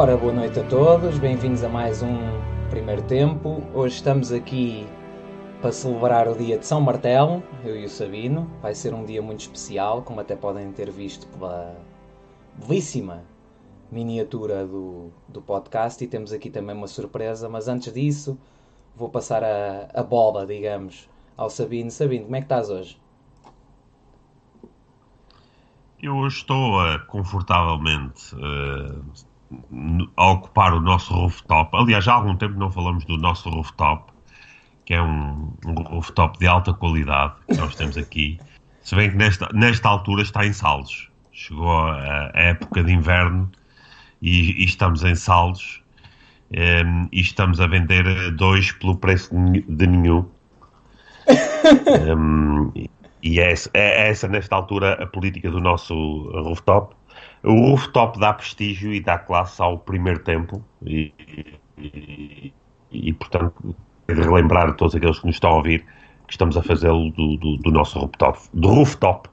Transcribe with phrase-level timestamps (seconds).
[0.00, 2.18] Ora, boa noite a todos, bem-vindos a mais um
[2.70, 3.60] primeiro tempo.
[3.74, 4.86] Hoje estamos aqui
[5.60, 8.48] para celebrar o dia de São Martelo, eu e o Sabino.
[8.62, 11.76] Vai ser um dia muito especial, como até podem ter visto pela
[12.54, 13.24] belíssima
[13.90, 16.04] miniatura do, do podcast.
[16.04, 18.38] E temos aqui também uma surpresa, mas antes disso,
[18.94, 21.90] vou passar a, a bola, digamos, ao Sabino.
[21.90, 22.96] Sabino, como é que estás hoje?
[26.00, 29.02] Eu estou uh, confortavelmente uh,
[30.16, 31.76] a ocupar o nosso rooftop.
[31.76, 34.12] Aliás, há algum tempo não falamos do nosso rooftop,
[34.84, 38.38] que é um, um rooftop de alta qualidade que nós temos aqui.
[38.82, 41.10] Se bem que nesta, nesta altura está em saldos.
[41.32, 43.50] Chegou a, a época de inverno
[44.20, 45.82] e, e estamos em saldos.
[46.50, 49.30] Um, e estamos a vender dois pelo preço
[49.68, 50.26] de nenhum.
[52.16, 52.72] Um,
[53.22, 55.94] e é, é essa, nesta altura, a política do nosso
[56.42, 56.94] rooftop.
[57.42, 61.12] O rooftop dá prestígio e dá classe ao primeiro tempo e,
[61.76, 62.52] e,
[62.90, 63.74] e portanto,
[64.08, 65.84] de relembrar a todos aqueles que nos estão a ouvir
[66.26, 69.28] que estamos a fazê-lo do, do, do, nosso rooftop, do rooftop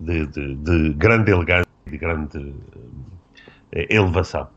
[0.00, 2.54] de, de, de grande elegância e de grande
[3.72, 4.48] eh, elevação.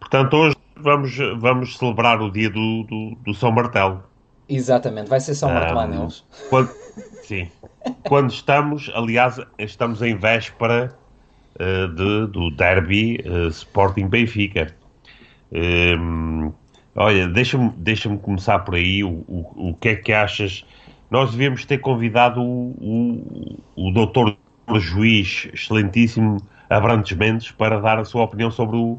[0.00, 4.02] Portanto, hoje vamos, vamos celebrar o dia do, do, do São Martelo.
[4.48, 6.08] Exatamente, vai ser São Martelano um,
[6.48, 6.70] quando,
[7.22, 7.50] Sim.
[8.04, 10.96] quando estamos, aliás, estamos em véspera
[11.88, 14.74] de, do derby uh, Sporting Benfica.
[15.52, 16.52] Um,
[16.94, 19.02] olha, deixa-me deixa começar por aí.
[19.02, 20.64] O, o, o que é que achas?
[21.10, 22.70] Nós devíamos ter convidado o,
[23.76, 24.36] o, o doutor
[24.78, 28.98] juiz excelentíssimo Abrantes Mendes para dar a sua opinião sobre o,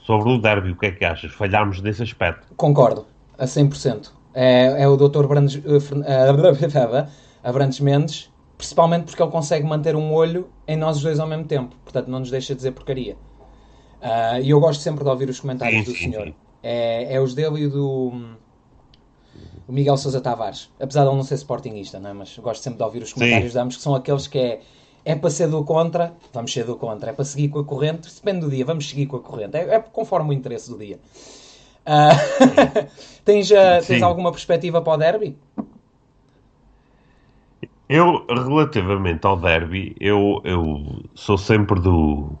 [0.00, 0.70] sobre o derby.
[0.70, 1.32] O que é que achas?
[1.32, 2.46] Falhámos nesse aspecto.
[2.56, 4.12] Concordo, a 100%.
[4.34, 5.28] É, é o doutor uh,
[7.42, 11.44] Abrantes Mendes, principalmente porque ele consegue manter um olho em nós os dois ao mesmo
[11.44, 11.74] tempo.
[11.84, 13.16] Portanto, não nos deixa dizer porcaria.
[14.02, 16.34] Uh, e eu gosto sempre de ouvir os comentários do senhor.
[16.62, 18.36] É, é os dele e do
[19.66, 20.70] o Miguel Sousa Tavares.
[20.80, 22.12] Apesar de ele não ser sportingista, não é?
[22.12, 24.60] mas gosto sempre de ouvir os comentários de ambos, que são aqueles que é
[25.04, 28.14] é para ser do contra, vamos ser do contra, é para seguir com a corrente,
[28.14, 31.00] depende do dia, vamos seguir com a corrente, é, é conforme o interesse do dia.
[31.86, 32.88] Uh,
[33.24, 33.54] tens, uh,
[33.86, 35.38] tens alguma perspectiva para o derby?
[37.88, 42.38] Eu, relativamente ao derby, eu, eu sou sempre do,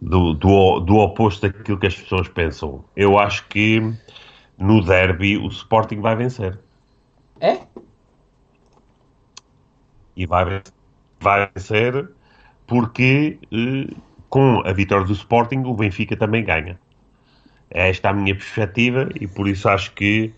[0.00, 2.84] do, do, do oposto daquilo que as pessoas pensam.
[2.94, 3.80] Eu acho que
[4.58, 6.58] no derby o Sporting vai vencer.
[7.40, 7.60] É?
[10.14, 10.62] E vai,
[11.20, 12.10] vai vencer
[12.66, 13.94] porque eh,
[14.28, 16.78] com a vitória do Sporting o Benfica também ganha.
[17.70, 20.34] É esta a minha perspectiva e por isso acho que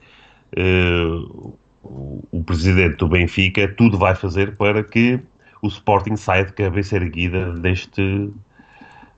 [0.56, 1.50] eh,
[1.82, 5.20] o, presidente do Benfica tudo vai fazer para que
[5.62, 8.30] o Sporting saia de cabeça erguida deste,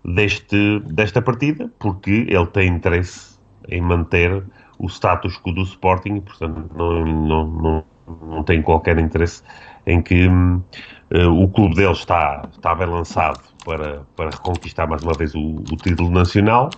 [0.05, 3.39] deste, desta partida, porque ele tem interesse
[3.69, 4.43] em manter
[4.79, 7.85] o status quo do Sporting portanto, não, não, não,
[8.23, 9.43] não tem qualquer interesse
[9.87, 15.13] em que uh, o clube dele está, está bem lançado para, para reconquistar mais uma
[15.15, 16.71] vez o, o título nacional.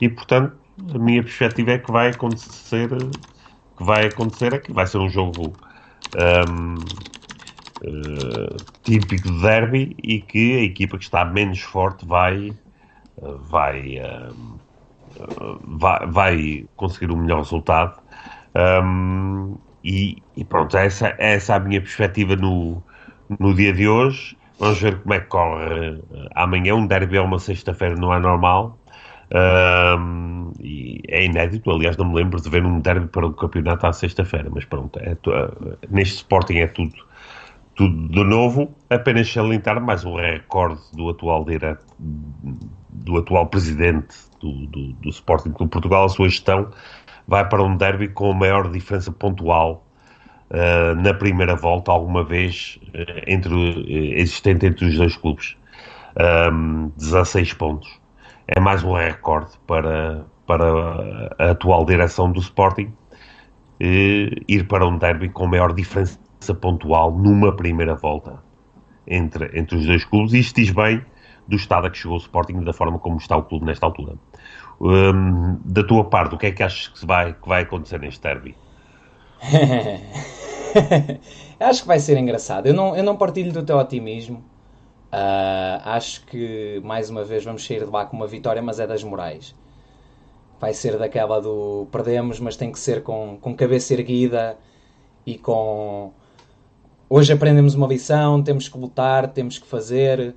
[0.00, 0.56] E, portanto,
[0.94, 2.88] a minha perspectiva é que vai acontecer
[3.80, 5.54] que vai acontecer é que vai ser um jogo
[6.14, 6.74] um,
[7.82, 12.52] uh, eh, típico de derby e que a equipa que está menos forte vai,
[13.48, 14.60] vai, uh,
[15.64, 17.98] vai, vai, conseguir o um melhor resultado.
[18.54, 22.82] Um, e, e, pronto, essa, essa é a minha perspectiva no,
[23.38, 24.36] no dia de hoje.
[24.58, 26.02] Vamos ver como é que corre
[26.34, 26.74] amanhã.
[26.74, 28.78] Um derby é uma sexta-feira, não é normal.
[29.32, 33.86] Um, e é inédito, aliás, não me lembro de ver um derby para o campeonato
[33.86, 36.94] à sexta-feira, mas pronto, é, uh, neste Sporting é tudo,
[37.76, 38.74] tudo de novo.
[38.88, 45.52] Apenas salientar mais um recorde do atual direto, do atual presidente do, do, do Sporting
[45.52, 46.68] Clube Portugal, a sua gestão
[47.28, 49.86] vai para um derby com a maior diferença pontual
[50.50, 55.56] uh, na primeira volta alguma vez uh, entre, existente entre os dois clubes.
[56.52, 57.99] Um, 16 pontos
[58.50, 60.64] é mais um recorde para, para
[61.38, 62.92] a atual direção do Sporting
[63.78, 66.18] eh, ir para um derby com maior diferença
[66.60, 68.42] pontual numa primeira volta
[69.06, 70.32] entre, entre os dois clubes.
[70.32, 71.00] Isto diz bem
[71.46, 74.14] do estado a que chegou o Sporting da forma como está o clube nesta altura.
[74.80, 78.20] Um, da tua parte, o que é que achas que vai, que vai acontecer neste
[78.20, 78.56] derby?
[81.60, 82.66] Acho que vai ser engraçado.
[82.66, 84.42] Eu não, eu não partilho do teu otimismo.
[85.12, 88.86] Uh, acho que mais uma vez vamos sair de lá com uma vitória, mas é
[88.86, 89.54] das morais.
[90.60, 94.56] Vai ser daquela do perdemos, mas tem que ser com, com cabeça erguida
[95.26, 96.12] e com.
[97.08, 100.34] Hoje aprendemos uma lição, temos que lutar, temos que fazer.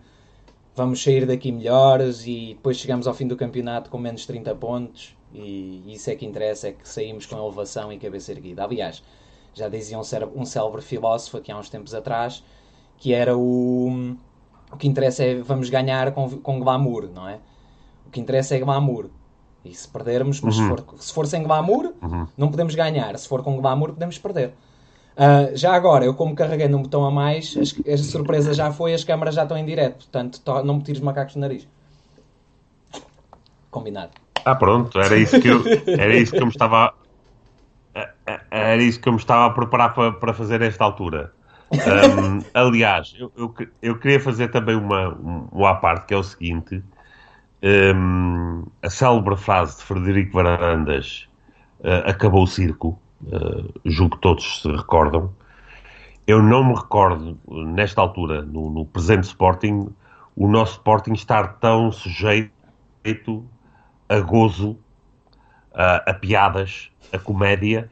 [0.76, 5.16] vamos sair daqui melhores e depois chegamos ao fim do campeonato com menos 30 pontos
[5.34, 8.64] e isso é que interessa, é que saímos com elevação e cabeça erguida.
[8.64, 9.04] Aliás,
[9.54, 10.02] já dizia um,
[10.36, 12.44] um célebre filósofo aqui há uns tempos atrás
[12.98, 14.16] que era o
[14.74, 17.40] o que interessa é vamos ganhar com, com glamour, não é?
[18.08, 19.10] O que interessa é glamour.
[19.64, 20.64] E se perdermos, mas uhum.
[20.64, 22.28] se, for, se for sem glamour, uhum.
[22.38, 23.18] não podemos ganhar.
[23.18, 24.54] Se for com glamour, podemos perder.
[25.16, 28.94] Uh, já agora, eu como carreguei num botão a mais, a, a surpresa já foi,
[28.94, 30.06] as câmaras já estão em direto.
[30.06, 31.68] Portanto, to, não me tires macacos no nariz.
[33.69, 34.12] Combinado.
[34.44, 36.94] Ah, pronto, era isso que eu, era isso que eu me estava.
[38.50, 41.31] Era isso que eu me estava a preparar para, para fazer esta altura.
[41.74, 45.10] Um, aliás, eu, eu, eu, queria fazer também uma,
[45.52, 46.84] uma à parte, que é o seguinte:
[47.96, 51.28] um, a célebre frase de Frederico Varandas
[51.80, 55.34] uh, acabou o circo, uh, julgo que todos se recordam.
[56.25, 59.90] Eu não me recordo, nesta altura, no, no presente Sporting,
[60.36, 62.54] o nosso Sporting estar tão sujeito
[64.08, 64.78] a gozo,
[65.74, 67.90] a, a piadas, a comédia,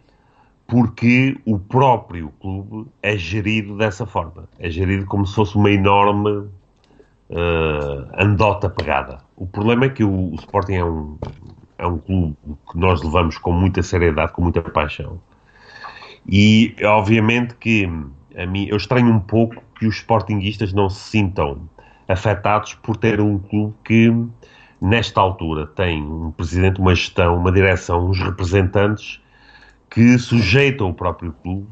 [0.72, 4.48] porque o próprio clube é gerido dessa forma.
[4.58, 9.18] É gerido como se fosse uma enorme uh, andota pegada.
[9.36, 11.18] O problema é que o, o, Sporting é um,
[11.78, 12.38] é um clube
[12.72, 15.20] que nós levamos com muita seriedade, com muita paixão.
[16.26, 17.90] E, obviamente, que
[18.38, 21.70] a mim, eu estranho um pouco que os Sportinguistas não se sintam
[22.08, 24.10] afetados por ter um clube que,
[24.80, 29.20] nesta altura, tem um presidente, uma gestão, uma direção, uns representantes
[29.92, 31.68] que sujeitam o próprio clube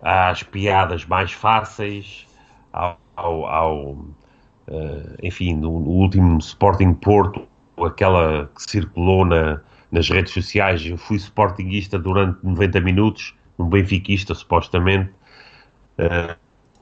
[0.00, 2.26] às piadas mais fáceis,
[2.70, 4.06] ao, ao, uh,
[5.22, 7.48] enfim, no, no, último Sporting Porto,
[7.82, 14.34] aquela que circulou na, nas redes sociais, eu fui Sportingista durante 90 minutos, um benfiquista
[14.34, 15.10] supostamente,
[15.98, 16.34] uh,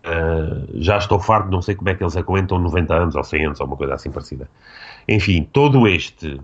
[0.04, 3.46] uh, já estou farto, não sei como é que eles aguentam 90 anos ou 100
[3.46, 4.50] anos ou uma coisa assim parecida.
[5.08, 6.40] Enfim, todo este,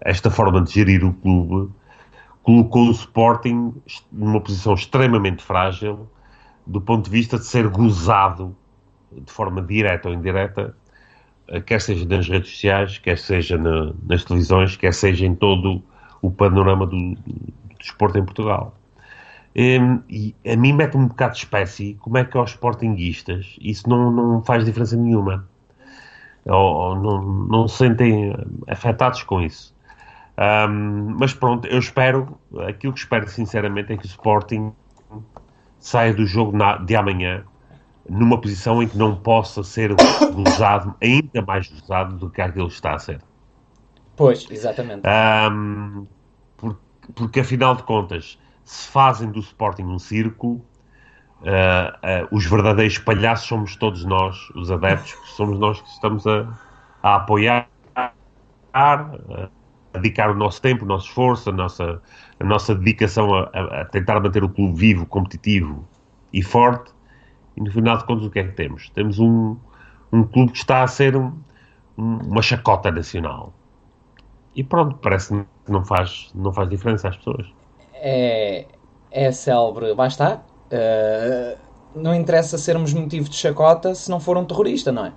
[0.00, 1.70] esta forma de gerir o clube
[2.44, 3.74] colocou o Sporting
[4.12, 6.08] numa posição extremamente frágil
[6.66, 8.54] do ponto de vista de ser gozado
[9.10, 10.76] de forma direta ou indireta,
[11.48, 15.82] eh, quer seja nas redes sociais, quer seja na, nas televisões, quer seja em todo
[16.22, 18.74] o panorama do, do, desporto em Portugal.
[19.54, 23.56] E, ehm, e a mim mete-me um bocado de espécie como é que aos sportinguistas
[23.60, 25.48] isso não, não faz diferença nenhuma.
[26.46, 28.34] Ou, ou não, não se sentem
[28.68, 29.73] afetados com isso.
[30.36, 34.72] Um, mas pronto, eu espero, aquilo que espero sinceramente é que o Sporting
[35.78, 37.44] saia do jogo na, de amanhã
[38.08, 39.94] numa posição em que não possa ser
[40.34, 43.20] gozado, ainda mais gozado do que aquilo está a ser.
[44.16, 45.02] Pois, exatamente.
[45.06, 46.06] Um,
[46.56, 46.80] porque,
[47.14, 53.48] porque afinal de contas, se fazem do Sporting um circo, uh, uh, os verdadeiros palhaços
[53.48, 56.46] somos todos nós, os adeptos, somos nós que estamos a,
[57.02, 57.68] a apoiar.
[57.96, 59.48] Uh,
[59.98, 62.02] dedicar o nosso tempo, o nosso esforço, a nossa,
[62.40, 63.42] a nossa dedicação a,
[63.80, 65.86] a, tentar manter o clube vivo, competitivo
[66.32, 66.92] e forte.
[67.56, 68.90] E no final de contas, o que é que temos?
[68.90, 69.56] Temos um,
[70.12, 71.32] um clube que está a ser um,
[71.96, 73.52] um, uma chacota nacional.
[74.54, 75.34] E pronto, parece
[75.64, 77.46] que não faz, não faz diferença às pessoas.
[77.94, 78.66] É,
[79.10, 80.42] é célebre, basta.
[80.66, 81.58] Uh,
[81.94, 85.12] não interessa sermos motivo de chacota se não for um terrorista, não é?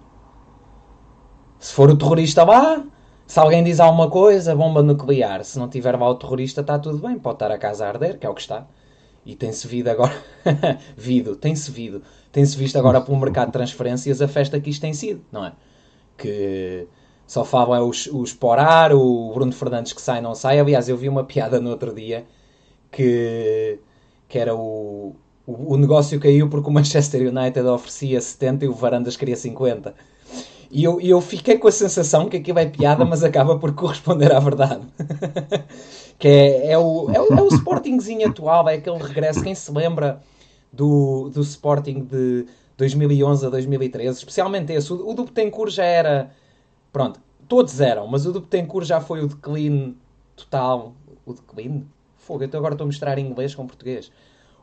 [1.60, 2.84] Se for o terrorista lá,
[3.28, 5.44] se alguém diz alguma coisa, bomba nuclear.
[5.44, 7.20] Se não tiver mal o terrorista, está tudo bem.
[7.20, 8.66] Pode estar a casa a arder, que é o que está.
[9.26, 10.16] E tem-se vindo agora.
[10.96, 12.02] vido, tem-se vindo.
[12.32, 15.52] Tem-se visto agora pelo mercado de transferências a festa que isto tem sido, não é?
[16.18, 16.88] Que
[17.28, 20.60] só falam é os, os Porar, o Bruno Fernandes que sai, não sai.
[20.60, 22.26] Aliás, eu vi uma piada no outro dia
[22.90, 23.80] que,
[24.30, 25.14] que era o,
[25.46, 29.94] o, o negócio caiu porque o Manchester United oferecia 70 e o Varandas queria 50.
[30.70, 34.34] E eu, eu fiquei com a sensação que aquilo é piada, mas acaba por corresponder
[34.34, 34.82] à verdade.
[36.20, 39.42] que é, é, o, é, o, é o Sportingzinho atual, é aquele regresso.
[39.42, 40.22] Quem se lembra
[40.72, 42.46] do, do Sporting de
[42.78, 44.92] 2011 a 2013, especialmente esse.
[44.92, 46.32] O, o do Betancourt já era.
[46.92, 49.96] Pronto, todos eram, mas o do Betancourt já foi o declínio
[50.36, 50.94] total.
[51.26, 51.88] O declínio?
[52.18, 54.12] Fogo, eu agora estou a mostrar em inglês com português.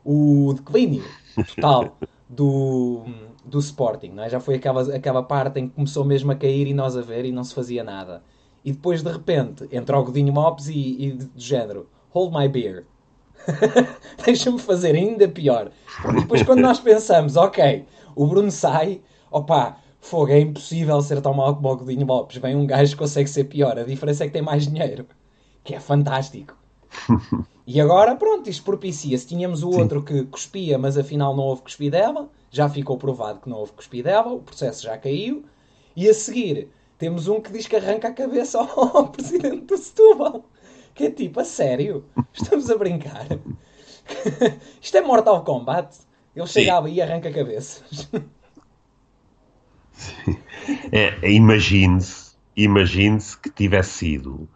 [0.03, 1.03] O declínio
[1.55, 1.97] total
[2.27, 3.03] do,
[3.43, 4.29] do Sporting, não é?
[4.29, 7.25] Já foi aquela, aquela parte em que começou mesmo a cair e nós a ver
[7.25, 8.23] e não se fazia nada.
[8.63, 12.85] E depois, de repente, entra o Godinho Mops e, e do género, hold my beer.
[14.25, 15.71] Deixa-me fazer ainda pior.
[16.09, 21.33] E depois, quando nós pensamos, ok, o Bruno sai, opa, fogo, é impossível ser tão
[21.33, 22.37] mal como o Godinho Mops.
[22.37, 23.77] Vem um gajo que consegue ser pior.
[23.77, 25.05] A diferença é que tem mais dinheiro,
[25.63, 26.57] que é fantástico.
[27.67, 29.27] E agora, pronto, isto propicia-se.
[29.27, 29.81] Tínhamos o Sim.
[29.81, 32.29] outro que cuspia, mas afinal não houve cuspidela.
[32.51, 34.31] Já ficou provado que não houve cuspidela.
[34.33, 35.45] O processo já caiu.
[35.95, 38.67] E a seguir, temos um que diz que arranca a cabeça ao,
[38.97, 40.45] ao presidente do Setúbal.
[40.93, 42.05] Que é tipo, a sério?
[42.33, 43.27] Estamos a brincar?
[44.81, 45.97] Isto é Mortal Kombat?
[46.35, 48.09] Ele chegava e arranca cabeças.
[50.91, 54.47] É, imagine-se imagine que tivesse sido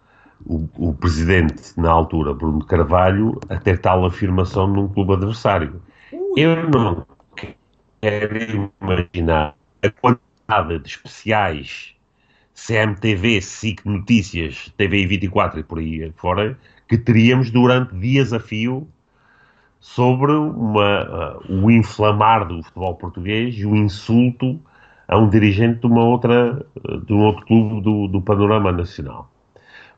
[0.45, 5.81] o, o, presidente, na altura, Bruno Carvalho, a ter tal afirmação num clube adversário.
[6.11, 6.33] Ui.
[6.35, 7.05] Eu não
[8.01, 11.95] quero imaginar a quantidade de especiais
[12.53, 18.87] CMTV, SIC Notícias, TV 24 e por aí fora, que teríamos durante dias a fio
[19.79, 24.59] sobre uma, uh, o inflamar do futebol português e o insulto
[25.07, 26.65] a um dirigente de uma outra
[27.05, 29.31] de um outro clube do, do panorama nacional.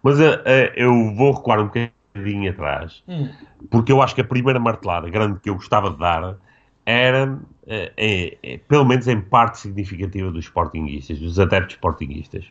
[0.04, 3.30] Mas uh, uh, eu vou recuar um bocadinho atrás, hum.
[3.70, 6.38] porque eu acho que a primeira martelada grande que eu gostava de dar
[6.86, 12.46] era, é, é, pelo menos em parte significativa dos sportinguistas, dos adeptos sportinguistas.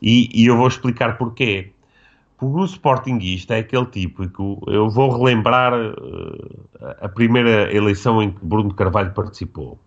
[0.00, 1.70] E, e eu vou explicar porquê.
[2.36, 6.64] Porque o sportinguista é aquele tipo que eu vou relembrar uh,
[7.00, 9.78] a primeira eleição em que Bruno Carvalho participou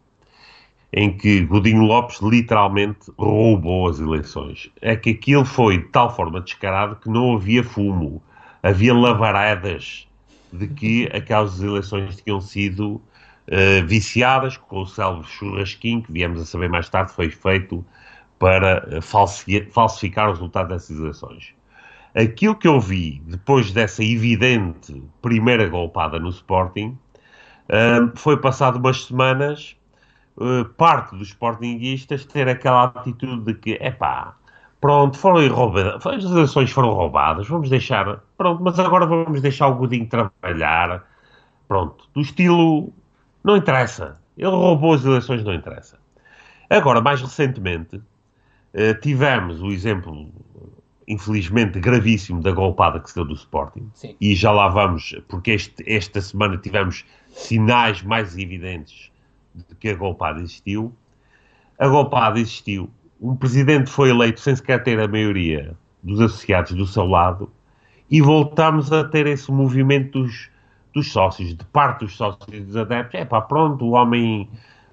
[0.91, 4.69] em que Godinho Lopes literalmente roubou as eleições.
[4.81, 8.21] É que aquilo foi de tal forma descarado que não havia fumo,
[8.63, 10.07] havia lavaredas
[10.51, 16.45] de que aquelas eleições tinham sido uh, viciadas com o célebre churrasquinho, que viemos a
[16.45, 17.85] saber mais tarde, foi feito
[18.37, 21.53] para eh, falsificar o resultado dessas eleições.
[22.13, 26.97] Aquilo que eu vi depois dessa evidente primeira golpada no Sporting
[27.69, 29.75] uh, foi passado umas semanas
[30.37, 34.35] uh, parte dos sportinguistas ter aquela atitude de que, é pá,
[34.79, 39.75] pronto, foram roubadas, as eleições foram roubadas, vamos deixar, pronto, mas agora vamos deixar o
[39.75, 41.03] Godinho trabalhar,
[41.67, 42.93] pronto, do estilo,
[43.43, 45.97] não interessa, ele roubou as eleições, não interessa.
[46.69, 50.29] Agora, mais recentemente, uh, tivemos o exemplo,
[51.07, 54.15] infelizmente, gravíssimo da golpada que se deu do Sporting, Sim.
[54.19, 59.11] e já lá vamos, porque este, esta semana tivemos sinais mais evidentes
[59.55, 60.93] de que a golpada existiu.
[61.79, 62.89] A golpada existiu.
[63.21, 67.50] Um presidente foi eleito sem sequer ter a maioria dos associados do seu lado
[68.09, 70.50] e voltamos a ter esse movimento dos,
[70.93, 73.19] dos sócios, de parte dos sócios e dos adeptos.
[73.19, 74.47] É pá, pronto, o homem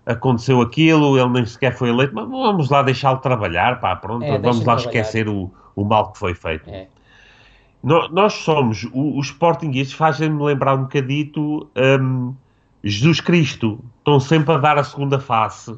[0.06, 4.38] aconteceu aquilo, ele nem sequer foi eleito, mas vamos lá deixá-lo trabalhar, pá, pronto, é,
[4.38, 4.86] vamos lá trabalhar.
[4.86, 6.68] esquecer o, o mal que foi feito.
[6.68, 6.88] É.
[7.82, 12.34] nós somos, os Sportingistas fazem-me lembrar um bocadito um,
[12.84, 15.76] Jesus Cristo, estão sempre a dar a segunda face.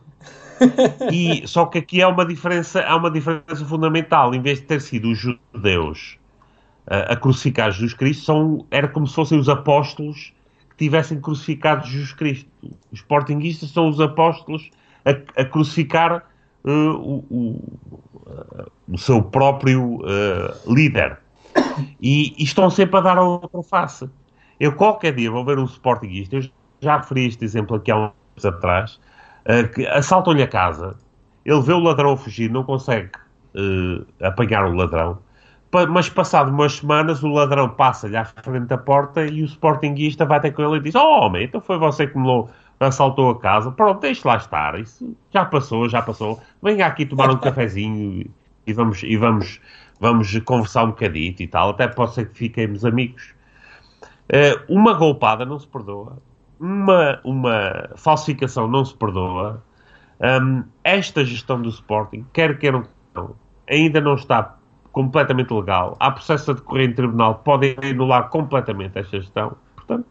[1.12, 4.34] e, só que aqui há uma diferença, há uma diferença fundamental.
[4.34, 6.18] Em vez de ter sido os judeus
[6.86, 10.32] uh, a crucificar Jesus Cristo, são, era como se fossem os apóstolos
[10.70, 12.50] que tivessem crucificado Jesus Cristo.
[12.90, 14.70] Os portinguistas são os apóstolos
[15.04, 16.26] a, a crucificar
[16.64, 17.90] uh, o, o,
[18.26, 20.00] uh, o, seu próprio
[20.66, 21.18] líder.
[22.00, 24.08] E, e, estão sempre a dar a outra face.
[24.58, 26.40] Eu qualquer dia vou ver um sportinguista,
[26.84, 28.12] já referi este exemplo aqui há uns
[28.44, 29.00] anos atrás,
[29.46, 30.96] uh, que assaltam-lhe a casa,
[31.44, 33.10] ele vê o ladrão fugir, não consegue
[33.54, 35.18] uh, apanhar o ladrão,
[35.88, 40.40] mas passado umas semanas o ladrão passa-lhe à frente da porta e o sportinguista vai
[40.40, 42.46] ter com ele e diz, oh homem, então foi você que me
[42.78, 47.28] assaltou a casa, pronto, deixe lá estar, isso já passou, já passou, venha aqui tomar
[47.30, 48.30] um cafezinho
[48.66, 49.60] e vamos, e vamos,
[49.98, 53.34] vamos conversar um bocadito e tal, até pode ser que fiquemos amigos.
[54.24, 56.18] Uh, uma golpada não se perdoa
[56.58, 59.62] uma, uma falsificação não se perdoa.
[60.20, 62.84] Um, esta gestão do Sporting, quer queiram,
[63.68, 64.56] ainda não está
[64.92, 65.96] completamente legal.
[65.98, 69.56] Há processo a decorrer em tribunal, podem anular completamente esta gestão.
[69.74, 70.06] Portanto,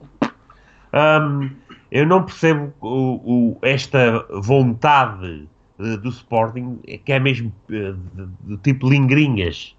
[0.94, 1.50] um,
[1.90, 5.48] eu não percebo o, o, esta vontade
[5.80, 9.76] uh, do Sporting, que é mesmo uh, de, de, tipo lingrinhas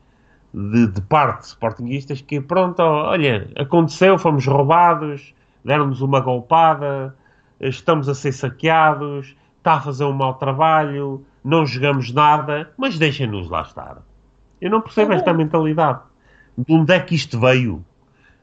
[0.53, 7.15] de, de parte de Sportingistas, que pronto, olha, aconteceu, fomos roubados, deram-nos uma golpada,
[7.61, 13.49] estamos a ser saqueados, está a fazer um mau trabalho, não jogamos nada, mas deixem-nos
[13.49, 14.03] lá estar.
[14.61, 16.01] Eu não percebo esta mentalidade.
[16.57, 17.85] De onde é que isto veio?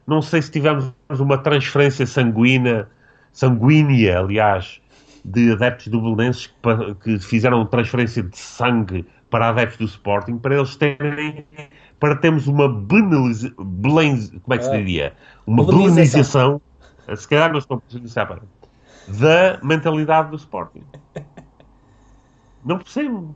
[0.06, 2.88] Não sei se tivemos uma transferência sanguínea,
[3.32, 4.80] sanguínea, aliás,
[5.24, 10.56] de adeptos do Belenenses que, que fizeram transferência de sangue para adeptos do Sporting, para
[10.56, 11.46] eles terem,
[11.98, 13.54] para termos uma banalização,
[14.40, 14.76] como é que se é.
[14.76, 15.12] diria?
[15.46, 16.60] Uma belenização
[17.16, 18.42] se calhar não estou prejudiciar para
[19.08, 20.82] da mentalidade do Sporting.
[22.64, 23.34] Não percebo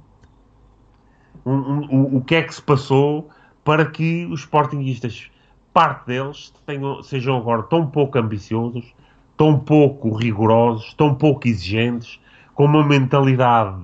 [1.44, 3.28] um, um, o que é que se passou
[3.64, 5.30] para que os Sportingistas,
[5.72, 8.94] parte deles, tenham, sejam agora tão pouco ambiciosos,
[9.36, 12.20] tão pouco rigorosos, tão pouco exigentes,
[12.54, 13.82] com uma mentalidade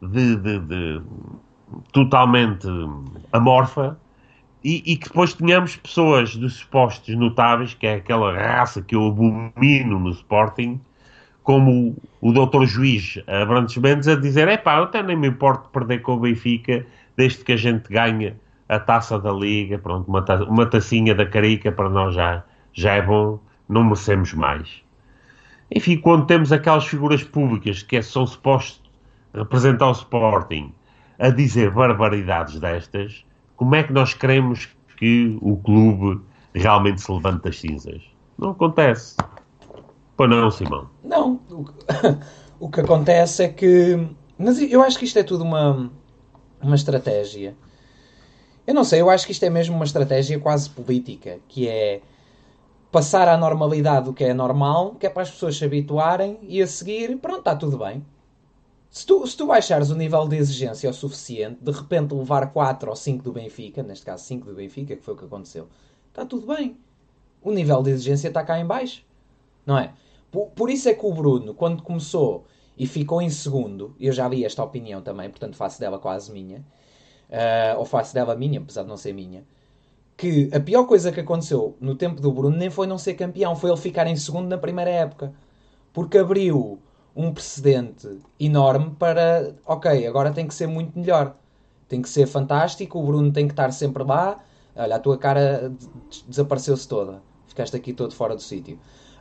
[0.00, 1.02] de, de, de
[1.92, 2.68] totalmente
[3.32, 3.98] amorfa
[4.62, 9.06] e, e, que depois tenhamos pessoas de supostos notáveis, que é aquela raça que eu
[9.06, 10.80] abomino no Sporting,
[11.42, 15.28] como o, o doutor juiz Abrantes Mendes a dizer, é pá, eu até nem me
[15.28, 16.84] importo perder com o Benfica,
[17.16, 18.34] desde que a gente ganhe
[18.68, 22.94] a taça da Liga, pronto, uma, ta uma tacinha da Carica para nós já, já
[22.94, 23.38] é bom,
[23.68, 24.82] não merecemos mais.
[25.74, 28.82] Enfim, quando temos aquelas figuras públicas que são supostos
[29.34, 30.72] representar o Sporting
[31.18, 33.24] a dizer barbaridades destas,
[33.58, 36.22] como é que nós queremos que o clube
[36.54, 38.00] realmente se levante das cinzas?
[38.38, 39.16] Não acontece.
[40.16, 40.88] Pois não, Simão?
[41.02, 41.40] Não.
[42.60, 44.08] O que, o acontece é que.
[44.38, 45.90] Mas eu acho que isto é tudo uma,
[46.62, 47.56] uma estratégia.
[48.64, 52.00] Eu não sei, eu acho que isto é mesmo uma estratégia quase política, que é
[52.92, 56.62] passar à normalidade do que é normal, que é para as pessoas se habituarem e
[56.62, 58.04] a seguir, pronto, está tudo bem.
[58.90, 62.88] Se tu, se tu baixares o nível de exigência o suficiente, de repente levar 4
[62.88, 65.68] ou 5 do Benfica, neste caso 5 do Benfica, que foi o que aconteceu,
[66.08, 66.76] está tudo bem.
[67.42, 69.04] O nível de exigência está cá em baixo.
[69.64, 69.92] Não é?
[70.30, 72.46] Por, por isso é que o Bruno, quando começou
[72.76, 76.64] e ficou em segundo, eu já li esta opinião também, portanto faço dela quase minha,
[77.28, 79.44] uh, ou faço dela minha, apesar de não ser minha,
[80.16, 83.54] que a pior coisa que aconteceu no tempo do Bruno nem foi não ser campeão,
[83.54, 85.32] foi ele ficar em segundo na primeira época.
[85.92, 86.80] Porque abriu
[87.18, 91.34] um precedente enorme para, ok, agora tem que ser muito melhor.
[91.88, 94.38] Tem que ser fantástico, o Bruno tem que estar sempre lá.
[94.76, 95.72] Olha, a tua cara
[96.28, 97.20] desapareceu-se toda.
[97.48, 98.78] Ficaste aqui todo fora do sítio.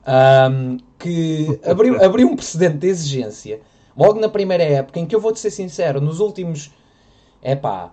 [0.08, 3.62] Um, que abriu, abriu um precedente de exigência
[3.98, 6.72] logo na primeira época, em que eu vou-te ser sincero, nos últimos,
[7.42, 7.92] é pá,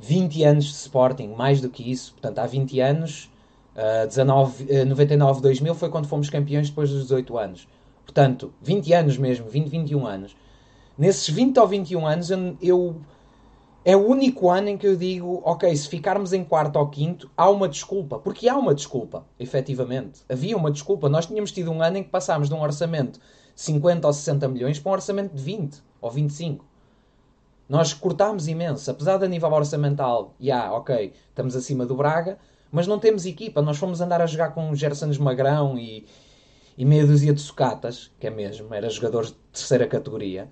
[0.00, 3.30] 20 anos de Sporting, mais do que isso, portanto, há 20 anos,
[3.76, 7.68] uh, 19, uh, 99, 2000 foi quando fomos campeões depois dos 18 anos.
[8.06, 10.36] Portanto, 20 anos mesmo, 20, 21 anos.
[10.96, 13.00] Nesses 20 ou 21 anos, eu, eu,
[13.84, 17.28] é o único ano em que eu digo, ok, se ficarmos em quarto ou quinto,
[17.36, 18.18] há uma desculpa.
[18.18, 20.22] Porque há uma desculpa, efetivamente.
[20.28, 21.08] Havia uma desculpa.
[21.08, 24.48] Nós tínhamos tido um ano em que passámos de um orçamento de 50 ou 60
[24.48, 26.64] milhões para um orçamento de 20 ou 25.
[27.68, 28.88] Nós cortámos imenso.
[28.88, 32.38] Apesar de a nível orçamental, já, yeah, ok, estamos acima do Braga,
[32.70, 33.60] mas não temos equipa.
[33.60, 36.06] Nós fomos andar a jogar com o Gersons Magrão e,
[36.76, 40.48] e meia dúzia de sucatas, que é mesmo, era jogadores de terceira categoria.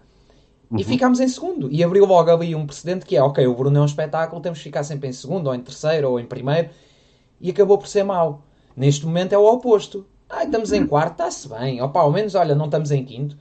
[0.71, 0.79] Uhum.
[0.79, 1.71] E ficámos em segundo.
[1.71, 4.59] E abriu logo ali um precedente que é, ok, o Bruno é um espetáculo, temos
[4.59, 6.71] que ficar sempre em segundo, ou em terceiro, ou em primeiro.
[7.41, 8.43] E acabou por ser mau.
[8.77, 10.07] Neste momento é o oposto.
[10.29, 11.81] Ah, estamos em quarto, está-se bem.
[11.83, 13.37] Opa, ao menos, olha, não estamos em quinto.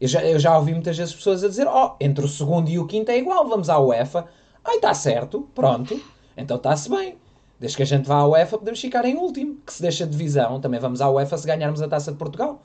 [0.00, 2.78] Eu já, eu já ouvi muitas vezes pessoas a dizer, oh, entre o segundo e
[2.78, 4.26] o quinto é igual, vamos à UEFA.
[4.64, 6.00] Ai, está certo, pronto.
[6.36, 7.18] Então está-se bem.
[7.60, 9.58] Desde que a gente vá à UEFA, podemos ficar em último.
[9.66, 12.62] Que se deixa de divisão, também vamos à UEFA se ganharmos a taça de Portugal.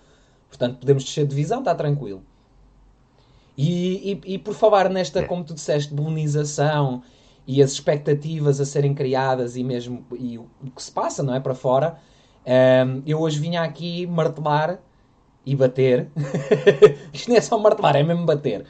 [0.48, 2.24] Portanto, podemos descer de divisão, está tranquilo.
[3.58, 7.04] E, e, e, por falar nesta, como tu disseste, demonização
[7.46, 11.42] e as expectativas a serem criadas e mesmo e o que se passa, não é?
[11.42, 11.98] Para fora,
[12.46, 14.80] um, ehm, eu hoje vinha aqui martelar
[15.46, 16.10] e bater.
[17.14, 18.66] Isto não é só martelar, é mesmo bater.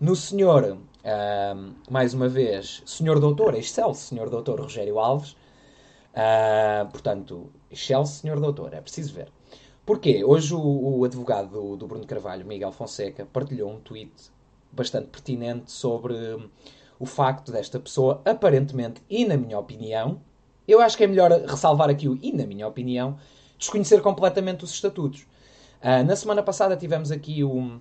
[0.00, 5.36] No senhor, um, ehm, mais uma vez, senhor doutor, excelso senhor doutor Rogério Alves,
[6.14, 9.32] Uh, portanto, Chelsea, senhor doutor, é preciso ver.
[9.84, 10.24] Porquê?
[10.24, 14.12] Hoje o, o advogado do, do, Bruno Carvalho, Miguel Fonseca, partilhou um tweet
[14.70, 16.14] bastante pertinente sobre
[16.98, 20.20] o facto desta pessoa, aparentemente, e na minha opinião,
[20.66, 23.18] eu acho que é melhor ressalvar aqui o e na minha opinião,
[23.58, 25.22] desconhecer completamente os estatutos.
[25.82, 27.80] Uh, na semana passada tivemos aqui o,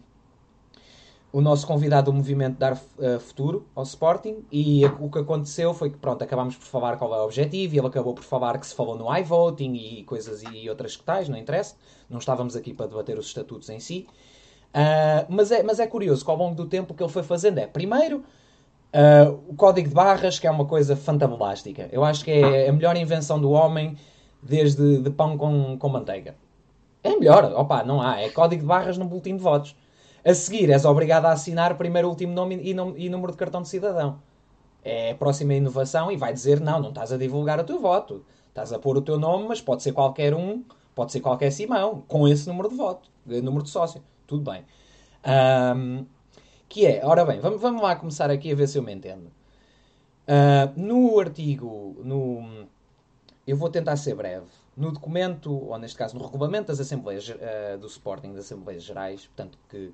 [1.34, 5.90] o nosso convidado do movimento Dar uh, Futuro ao Sporting e o que aconteceu foi
[5.90, 8.68] que pronto, acabámos por falar qual é o objetivo e ele acabou por falar que
[8.68, 11.76] se falou no iVoting e coisas e outras que tais, não interessa,
[12.08, 14.08] não estávamos aqui para debater os estatutos em si.
[14.70, 17.24] Uh, mas, é, mas é curioso que ao longo do tempo o que ele foi
[17.24, 21.90] fazendo é, primeiro, uh, o código de barras, que é uma coisa fantabulástica.
[21.92, 23.98] Eu acho que é a melhor invenção do homem
[24.40, 26.36] desde de pão com, com manteiga.
[27.04, 29.76] É melhor, opa, não há, é código de barras no boletim de votos.
[30.26, 33.68] A seguir, és obrigado a assinar primeiro, último nome e, e número de cartão de
[33.68, 34.20] cidadão.
[34.84, 38.26] É a próxima inovação e vai dizer: não, não estás a divulgar o teu voto.
[38.48, 42.04] Estás a pôr o teu nome, mas pode ser qualquer um, pode ser qualquer Simão,
[42.08, 44.02] com esse número de voto, número de sócio.
[44.28, 44.64] Tudo bem.
[45.26, 46.06] Um,
[46.70, 49.32] que é, ora bem, vamos, vamos lá começar aqui a ver se eu me entendo.
[50.28, 52.66] Uh, no artigo, no,
[53.46, 57.78] eu vou tentar ser breve no documento, ou neste caso no regulamento das Assembleias uh,
[57.78, 59.92] do Sporting, das Assembleias Gerais, portanto, que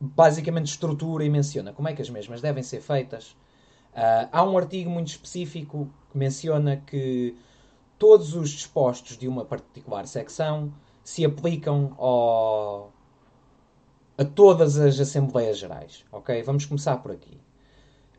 [0.00, 3.30] basicamente estrutura e menciona como é que as mesmas devem ser feitas.
[3.92, 7.36] Uh, há um artigo muito específico que menciona que
[7.98, 12.92] todos os dispostos de uma particular secção se aplicam ao,
[14.16, 16.04] a todas as Assembleias Gerais.
[16.12, 16.42] Ok?
[16.42, 17.40] Vamos começar por aqui.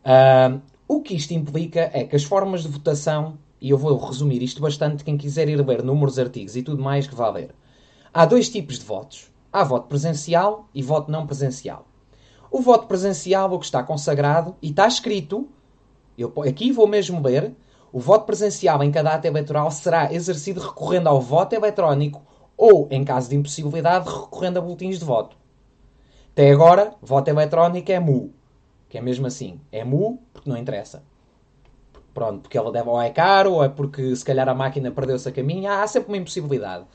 [0.04, 4.42] Uh, o que isto implica é que as formas de votação, e eu vou resumir
[4.42, 7.54] isto bastante, quem quiser ir ler números, artigos e tudo mais que vá ler.
[8.14, 9.30] Há dois tipos de votos.
[9.52, 11.86] Há voto presencial e voto não presencial.
[12.52, 15.48] O voto presencial, o que está consagrado, e está escrito,
[16.18, 17.56] eu aqui vou mesmo ler,
[17.92, 22.22] o voto presencial em cada ato eleitoral será exercido recorrendo ao voto eletrónico
[22.56, 25.38] ou, em caso de impossibilidade, recorrendo a boletins de voto.
[26.32, 28.34] Até agora, voto eletrónico é MU.
[28.88, 29.60] Que é mesmo assim.
[29.72, 31.04] É MU porque não interessa.
[32.14, 35.28] Pronto, porque ela deve ou é caro, ou é porque se calhar a máquina perdeu-se
[35.30, 35.72] a caminho.
[35.72, 36.86] Há sempre uma impossibilidade.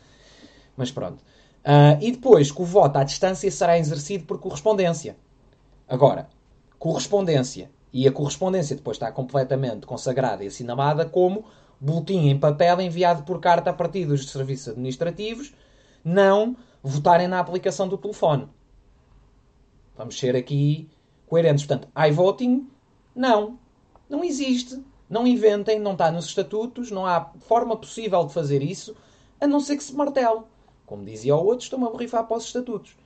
[0.77, 1.23] Mas pronto.
[1.64, 5.16] Uh, e depois que o voto à distância será exercido por correspondência.
[5.88, 6.29] Agora,
[6.79, 7.70] correspondência.
[7.92, 11.44] E a correspondência depois está completamente consagrada e assinalada como
[11.81, 15.55] boletim em papel enviado por carta a partir dos serviços administrativos,
[16.05, 18.48] não votarem na aplicação do telefone.
[19.96, 20.90] Vamos ser aqui
[21.27, 21.64] coerentes.
[21.64, 22.68] Portanto, iVoting,
[23.14, 23.59] não.
[24.09, 24.83] Não existe.
[25.09, 28.96] Não inventem, não está nos estatutos, não há forma possível de fazer isso,
[29.40, 30.40] a não ser que se martele.
[30.87, 32.97] Como dizia o outro, estão a borrifar para os estatutos.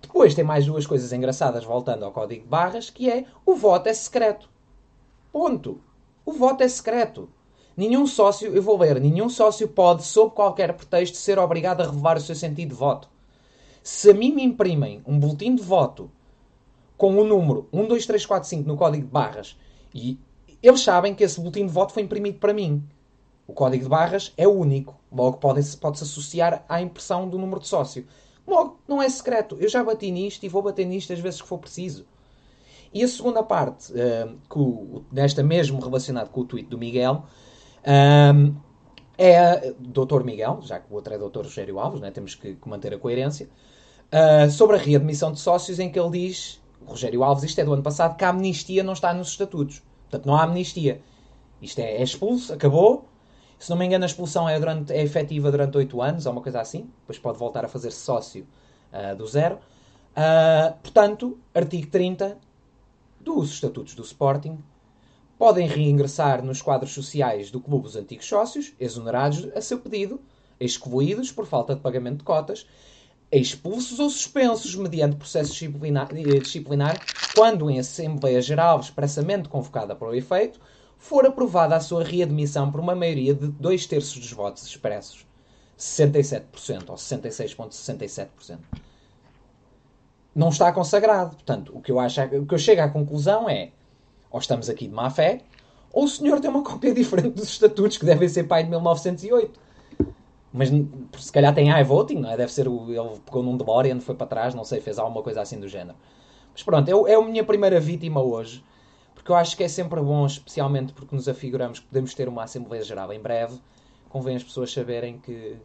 [0.00, 3.88] Depois tem mais duas coisas engraçadas, voltando ao código de barras, que é o voto
[3.88, 4.48] é secreto.
[5.32, 5.80] Ponto.
[6.24, 7.28] O voto é secreto.
[7.76, 12.18] Nenhum sócio, eu vou ler, nenhum sócio pode, sob qualquer pretexto, ser obrigado a revelar
[12.18, 13.08] o seu sentido de voto.
[13.82, 16.10] Se a mim me imprimem um boletim de voto
[16.98, 19.56] com o número 12345 no código de barras
[19.94, 20.18] e
[20.62, 22.84] eles sabem que esse boletim de voto foi imprimido para mim.
[23.46, 24.98] O código de barras é único.
[25.10, 28.06] Logo pode-se pode -se associar à impressão do número de sócio.
[28.46, 29.56] Logo, não é secreto.
[29.60, 32.06] Eu já bati nisto e vou bater nisto as vezes que for preciso.
[32.92, 37.24] E a segunda parte, uh, que nesta mesmo relacionado com o tweet do Miguel,
[37.80, 38.54] uh,
[39.16, 40.24] é Dr.
[40.24, 41.42] Miguel, já que o outro é Dr.
[41.44, 42.10] Rogério Alves, né?
[42.10, 43.48] temos que, que manter a coerência,
[44.12, 47.72] uh, sobre a readmissão de sócios, em que ele diz, Rogério Alves, isto é do
[47.72, 49.82] ano passado, que a amnistia não está nos estatutos.
[50.10, 51.00] Portanto, não há amnistia.
[51.62, 53.08] Isto é, é expulso, acabou.
[53.62, 56.42] Se não me engano, a expulsão é, durante, é efetiva durante 8 anos, ou uma
[56.42, 56.90] coisa assim.
[57.02, 58.44] Depois pode voltar a fazer sócio
[58.92, 59.60] uh, do zero.
[60.16, 62.38] Uh, portanto, artigo 30
[63.20, 64.58] dos estatutos do Sporting
[65.38, 70.20] podem reingressar nos quadros sociais do clube os antigos sócios, exonerados a seu pedido,
[70.58, 72.66] excluídos por falta de pagamento de cotas,
[73.30, 77.00] expulsos ou suspensos mediante processo disciplinar, eh, disciplinar
[77.32, 80.58] quando em Assembleia Geral expressamente convocada para o efeito
[81.02, 85.26] for aprovada a sua readmissão por uma maioria de dois terços dos votos expressos,
[85.76, 88.58] 67% ou 66,67%.
[90.32, 91.34] Não está consagrado.
[91.34, 93.72] Portanto, o que eu acho, o que eu chego à conclusão é,
[94.30, 95.40] ou estamos aqui de má fé,
[95.92, 99.60] ou o senhor tem uma cópia diferente dos estatutos que devem ser pai de 1908.
[100.52, 100.70] Mas
[101.18, 102.36] se calhar tem iVoting, não é?
[102.36, 102.88] Deve ser o.
[102.88, 105.96] Ele pegou num DeLorean, foi para trás, não sei, fez alguma coisa assim do género.
[106.52, 108.62] Mas pronto, é, é a minha primeira vítima hoje.
[109.14, 112.44] Porque eu acho que é sempre bom, especialmente porque nos afiguramos que podemos ter uma
[112.44, 113.60] Assembleia Geral em breve.
[114.08, 115.56] Convém as pessoas saberem que,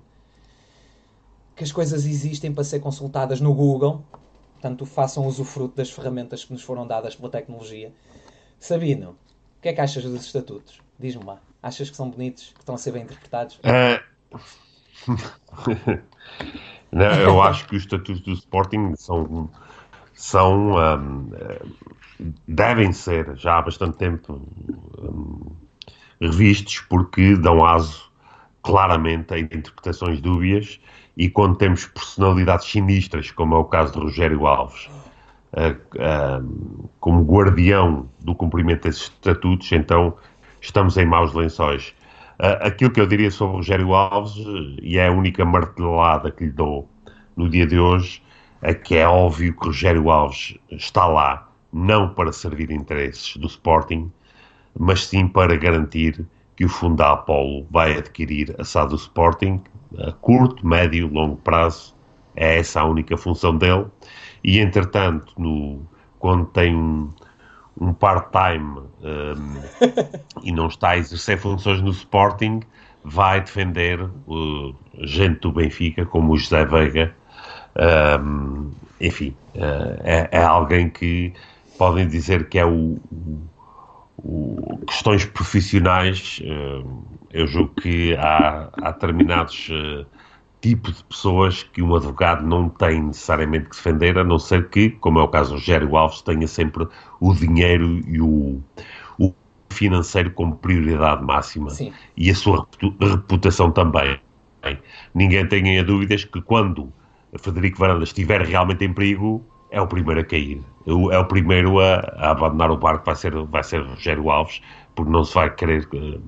[1.55, 4.03] que as coisas existem para ser consultadas no Google.
[4.53, 7.93] Portanto, façam usufruto das ferramentas que nos foram dadas pela tecnologia.
[8.59, 9.11] Sabino,
[9.57, 10.81] o que é que achas dos estatutos?
[10.99, 11.39] Diz-me lá.
[11.61, 12.51] Achas que são bonitos?
[12.53, 13.59] Que estão a ser bem interpretados?
[13.59, 14.39] Uh...
[16.91, 19.49] Não, eu acho que os estatutos do Sporting são,
[20.17, 21.29] são um,
[22.47, 24.41] devem ser já há bastante tempo
[24.97, 25.55] um,
[26.19, 28.11] revistos porque dão aso
[28.63, 30.79] claramente a interpretações dúbias
[31.15, 34.89] e quando temos personalidades sinistras, como é o caso de Rogério Alves,
[35.53, 40.15] uh, como guardião do cumprimento desses estatutos, então
[40.59, 41.93] estamos em maus lençóis.
[42.39, 44.33] Uh, aquilo que eu diria sobre Rogério Alves,
[44.81, 46.89] e é a única martelada que lhe dou
[47.35, 48.21] no dia de hoje,
[48.61, 54.11] é que é óbvio que Rogério Alves está lá não para servir interesses do Sporting,
[54.77, 59.61] mas sim para garantir que o Fundo da Apollo vai adquirir a SAD do Sporting
[59.99, 61.95] a curto, médio, longo prazo.
[62.35, 63.85] É essa a única função dele.
[64.43, 65.81] E, entretanto, no,
[66.19, 67.09] quando tem um,
[67.79, 69.61] um part-time um,
[70.43, 72.61] e não está a exercer funções no Sporting,
[73.03, 77.15] vai defender uh, gente do Benfica, como o José Veiga.
[77.77, 81.31] Um, enfim, uh, é, é, alguém que
[81.77, 82.97] podem dizer que é o,
[84.17, 86.41] o, questões profissionais.
[86.43, 90.05] Uh, eu julgo que há, há determinados uh,
[90.59, 94.89] tipo de pessoas que um advogado não tem necessariamente que defender, a não ser que,
[94.89, 96.87] como é o caso do Rogério Alves, tenha sempre
[97.19, 98.59] o dinheiro e o,
[99.19, 99.33] o
[99.69, 101.93] financeiro como prioridade máxima Sim.
[102.15, 102.67] e a sua
[102.99, 104.19] reputação também.
[105.13, 106.91] Ninguém tenha dúvidas que quando
[107.37, 110.61] Frederico Varandas estiver realmente em perigo, é o primeiro a cair.
[110.85, 114.61] É o primeiro a, a abandonar o barco, vai ser, vai ser Rogério Alves,
[114.95, 116.21] porque não se vai querer uh,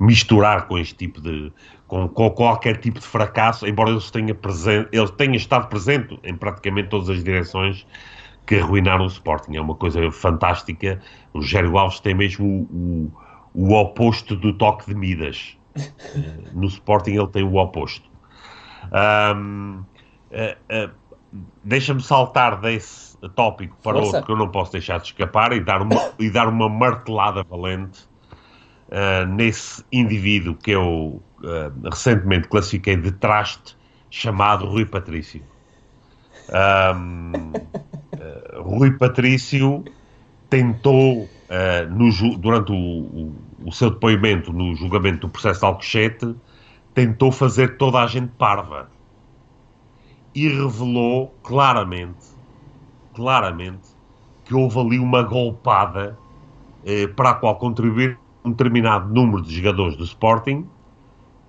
[0.00, 1.52] misturar com este tipo de.
[1.86, 6.34] Com, com, qualquer tipo de fracasso, embora ele tenha, presente, ele tenha estado presente em
[6.34, 7.86] praticamente todas as direções
[8.44, 9.56] que arruinaram o Sporting.
[9.56, 11.00] É uma coisa fantástica.
[11.32, 12.44] O Rogério Alves tem mesmo
[12.74, 13.12] o,
[13.54, 15.56] o, o oposto do toque de Midas.
[16.52, 18.08] no Sporting ele tem o oposto.
[18.92, 19.84] Um,
[20.30, 21.06] uh, uh,
[21.62, 25.82] Deixa-me saltar desse tópico para outro que eu não posso deixar de escapar e dar
[25.82, 28.08] uma, e dar uma martelada valente
[28.88, 31.22] uh, nesse indivíduo que eu
[31.84, 33.76] recentemente classifiquei de traste,
[34.10, 35.42] chamado Rui Patrício.
[36.96, 37.52] Um,
[38.62, 39.84] Rui Patrício
[40.48, 41.28] tentou,
[41.90, 43.34] no, durante o, o,
[43.66, 46.34] o seu depoimento no julgamento do processo de Alcochete,
[46.94, 48.88] tentou fazer toda a gente parva
[50.36, 52.26] e revelou claramente,
[53.14, 53.88] claramente,
[54.44, 56.18] que houve ali uma golpada
[56.84, 60.66] eh, para a qual contribuir um determinado número de jogadores do Sporting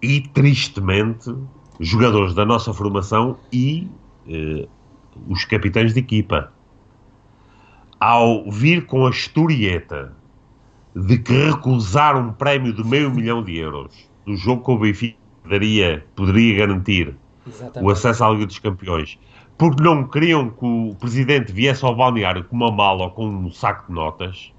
[0.02, 1.36] e, tristemente,
[1.82, 3.91] jogadores da nossa formação e
[4.26, 4.65] eh,
[5.28, 6.54] os capitães de equipa.
[8.00, 10.15] Ao vir com a historieta
[10.95, 15.17] de que recusar um prémio de meio milhão de euros do jogo com o Benfica
[15.45, 17.17] daria, poderia garantir
[17.48, 17.88] Exatamente.
[17.88, 19.18] o acesso à Liga dos Campeões,
[19.58, 23.52] porque não queriam que o presidente viesse ao balneário com uma mala ou com um
[23.52, 24.54] saco de notas.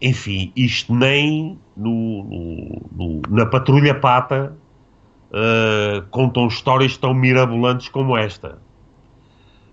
[0.00, 4.56] Enfim, isto nem no, no, no, na Patrulha Pata
[5.30, 8.58] uh, contam histórias tão mirabolantes como esta.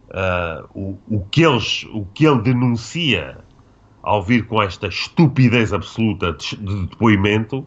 [0.09, 3.39] Uh, o, o, que eles, o que ele denuncia
[4.03, 7.65] ao vir com esta estupidez absoluta de, de depoimento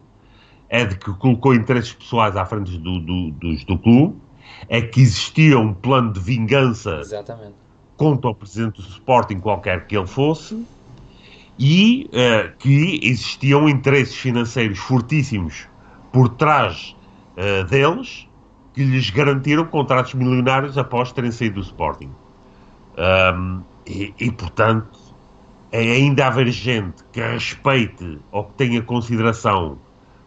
[0.69, 4.17] é de que colocou interesses pessoais à frente do, do, do clube,
[4.69, 7.55] é que existia um plano de vingança Exatamente.
[7.97, 10.65] contra o presidente do Sporting, qualquer que ele fosse,
[11.59, 15.67] e uh, que existiam interesses financeiros fortíssimos
[16.13, 16.95] por trás
[17.37, 18.29] uh, deles
[18.75, 22.11] que lhes garantiram contratos milionários após terem saído do Sporting.
[22.99, 24.99] Um, e, e, portanto,
[25.73, 29.79] é ainda haver gente que respeite ou que tenha consideração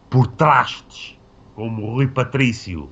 [0.10, 1.18] por trastes
[1.56, 2.90] como Rui Patrício,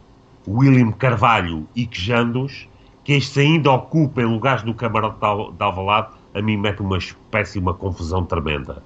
[0.48, 2.70] William Carvalho e Quejandos,
[3.04, 7.74] que estes ainda ocupem lugares no camarote de Alvalade, a mim mete uma espécie, uma
[7.74, 8.82] confusão tremenda.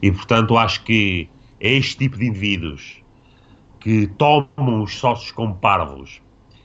[0.00, 1.28] E, portanto, acho que
[1.60, 3.02] é este tipo de indivíduos
[3.78, 6.20] que tomam os sócios como parvos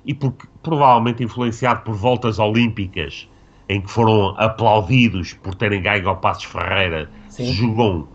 [0.05, 3.29] e porque, provavelmente influenciado por voltas olímpicas
[3.69, 7.51] em que foram aplaudidos por terem ganho ao Passos Ferreira, Sim.
[7.51, 8.07] jogam uh,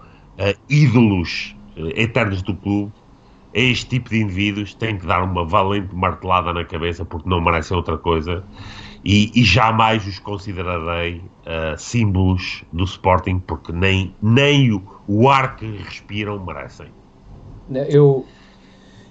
[0.68, 2.92] ídolos eh, eternos do clube,
[3.54, 7.76] este tipo de indivíduos tem que dar uma valente martelada na cabeça porque não merecem
[7.76, 8.42] outra coisa
[9.04, 15.56] e, e jamais os considerarei uh, símbolos do Sporting porque nem, nem o, o ar
[15.56, 16.86] que respiram merecem.
[17.88, 18.26] Eu.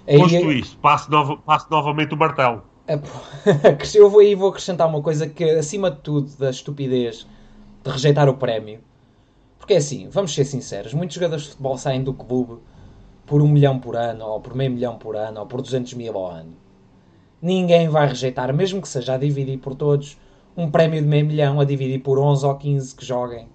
[0.06, 0.52] Posto eu...
[0.52, 2.62] isto, passo, novo, passo novamente o martelo.
[3.94, 7.26] Eu vou aí vou acrescentar uma coisa que, acima de tudo, da estupidez
[7.84, 8.80] de rejeitar o prémio,
[9.56, 12.58] porque é assim, vamos ser sinceros, muitos jogadores de futebol saem do clube
[13.26, 16.16] por um milhão por ano, ou por meio milhão por ano, ou por 200 mil
[16.16, 16.56] ao ano.
[17.40, 20.16] Ninguém vai rejeitar, mesmo que seja a dividir por todos,
[20.56, 23.48] um prémio de meio milhão a dividir por 11 ou 15 que joguem.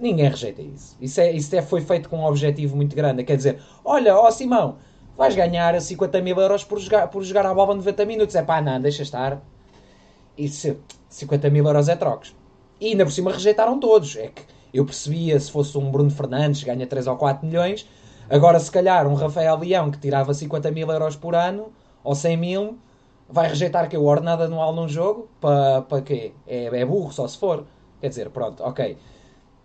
[0.00, 0.96] Ninguém rejeita isso.
[1.00, 3.24] Isso, é, isso é, foi feito com um objetivo muito grande.
[3.24, 4.76] Quer dizer, olha, ó Simão,
[5.16, 8.34] vais ganhar 50 mil euros por jogar, por jogar a bola 90 minutos.
[8.36, 9.42] É pá, não, deixa estar.
[10.36, 10.76] Isso,
[11.08, 12.34] 50 mil euros é trocos.
[12.80, 14.16] E ainda por cima rejeitaram todos.
[14.16, 17.86] É que eu percebia se fosse um Bruno Fernandes ganha 3 ou 4 milhões.
[18.30, 21.72] Agora, se calhar, um Rafael Leão que tirava 50 mil euros por ano
[22.04, 22.78] ou 100 mil
[23.28, 26.32] vai rejeitar que o ordenado anual num jogo para pa quê?
[26.46, 27.66] É, é burro só se for.
[28.00, 28.96] Quer dizer, pronto, ok.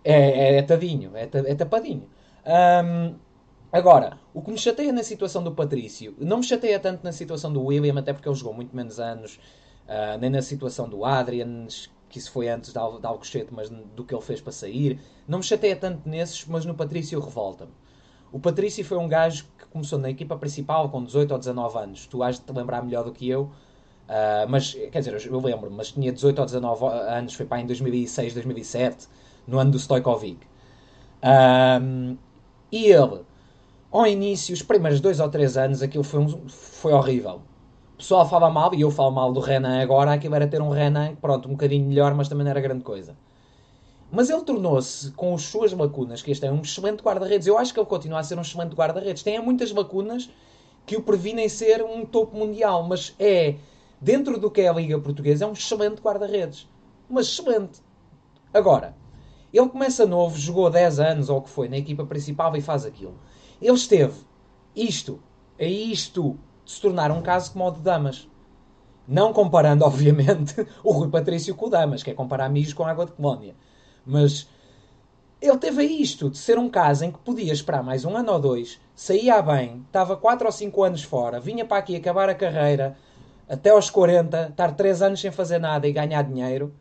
[0.04, 2.10] É, é, é tadinho, é, é tapadinho.
[2.45, 3.15] Um,
[3.71, 7.52] agora, o que me chateia na situação do Patrício, não me chateia tanto na situação
[7.54, 9.39] do William, até porque ele jogou muito menos anos,
[9.88, 11.67] uh, nem na situação do Adrian,
[12.10, 14.99] que isso foi antes de, de Alcochete, mas do que ele fez para sair.
[15.28, 17.71] Não me chateia tanto nesses, mas no Patrício revolta-me.
[18.34, 22.08] O Patrício foi um gajo que começou na equipa principal com 18 ou 19 anos.
[22.08, 23.43] Tu has de te lembrar melhor do que eu.
[23.43, 27.65] Uh, mas, quer dizer, eu lembro mas tinha 18 ou 19 anos, foi para em
[27.67, 29.08] 2006, 2007,
[29.48, 30.46] no ano do Stojkovic.
[32.72, 33.22] E ele,
[33.91, 37.41] ao início, os primeiros dois ou três anos, aquilo foi, um, foi horrível
[37.93, 40.69] o pessoal fala mal, e eu falo mal do Renan agora, aquilo era ter um
[40.69, 43.15] Renan, pronto, um bocadinho melhor, mas também não era grande coisa.
[44.15, 47.47] Mas ele tornou-se, com as suas lacunas, que este é um excelente guarda-redes.
[47.47, 49.23] Eu acho que ele continua a ser um excelente guarda-redes.
[49.23, 50.30] Tem muitas lacunas
[50.86, 53.56] que o previnem ser um topo mundial, mas é,
[53.99, 56.69] dentro do que é a Liga Portuguesa, é um excelente guarda-redes.
[57.10, 57.82] mas excelente.
[58.54, 58.95] Agora,
[59.52, 62.86] ele começa novo, jogou 10 anos ou o que foi na equipa principal e faz
[62.86, 63.15] aquilo.
[63.60, 64.13] Ele esteve
[64.76, 65.19] isto
[65.60, 68.30] a isto de se tornar um caso como o de Damas.
[69.08, 73.08] Não comparando, obviamente, o Rui Patrício com o Damas, que é comparar amigos com água
[73.08, 73.56] de colónia.
[74.06, 74.48] Mas
[75.42, 78.32] ele teve a isto de ser um caso em que podia esperar mais um ano
[78.32, 82.36] ou dois, saía bem, estava 4 ou 5 anos fora, vinha para aqui acabar a
[82.36, 82.96] carreira
[83.48, 86.74] até aos 40, estar 3 anos sem fazer nada e ganhar dinheiro.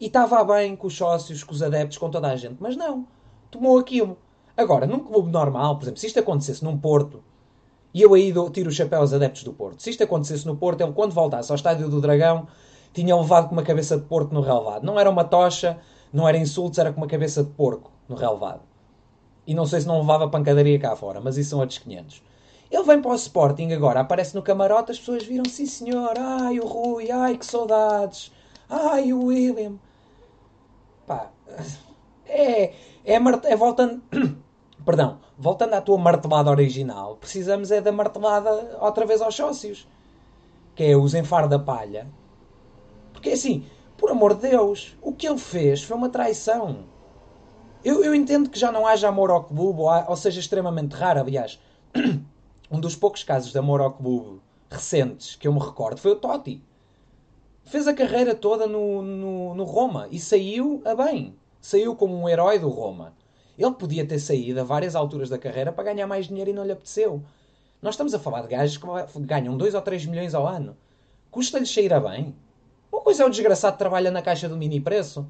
[0.00, 2.56] E estava bem com os sócios, com os adeptos, com toda a gente.
[2.58, 3.06] Mas não,
[3.50, 4.18] tomou aquilo.
[4.56, 7.22] Agora, num clube normal, por exemplo, se isto acontecesse num Porto,
[7.94, 9.80] e eu aí tiro o chapéu aos adeptos do Porto.
[9.80, 12.48] Se isto acontecesse no Porto, ele quando voltasse ao estádio do Dragão
[12.92, 14.84] tinha levado com uma cabeça de porco no relevado.
[14.84, 15.78] Não era uma tocha,
[16.12, 18.62] não era insultos, era com uma cabeça de porco no relevado.
[19.46, 22.22] E não sei se não levava pancadaria cá fora, mas isso são outros 500.
[22.70, 26.58] Ele vem para o Sporting agora, aparece no camarote, as pessoas viram, sim senhor, ai
[26.58, 28.32] o Rui, ai que saudades,
[28.68, 29.74] ai o William.
[31.06, 31.30] Pá,
[32.26, 32.72] é,
[33.04, 34.02] é, é voltando
[34.84, 39.86] Perdão, voltando à tua martelada original, precisamos é da martelada outra vez aos sócios.
[40.74, 42.08] Que é os enfar da palha.
[43.12, 43.64] Porque assim,
[44.02, 46.86] por amor de Deus, o que ele fez foi uma traição.
[47.84, 51.20] Eu, eu entendo que já não haja amor ao clube, ou, seja, extremamente raro.
[51.20, 51.60] Aliás,
[52.68, 56.16] um dos poucos casos de amor ao clube recentes que eu me recordo foi o
[56.16, 56.60] Totti.
[57.62, 61.36] Fez a carreira toda no, no, no Roma e saiu a bem.
[61.60, 63.14] Saiu como um herói do Roma.
[63.56, 66.64] Ele podia ter saído a várias alturas da carreira para ganhar mais dinheiro e não
[66.64, 67.22] lhe apeteceu.
[67.80, 70.76] Nós estamos a falar de gajos que ganham 2 ou 3 milhões ao ano.
[71.30, 72.34] Custa-lhes sair a bem?
[72.92, 75.26] Uma coisa é o desgraçado que trabalha na caixa do mini preço.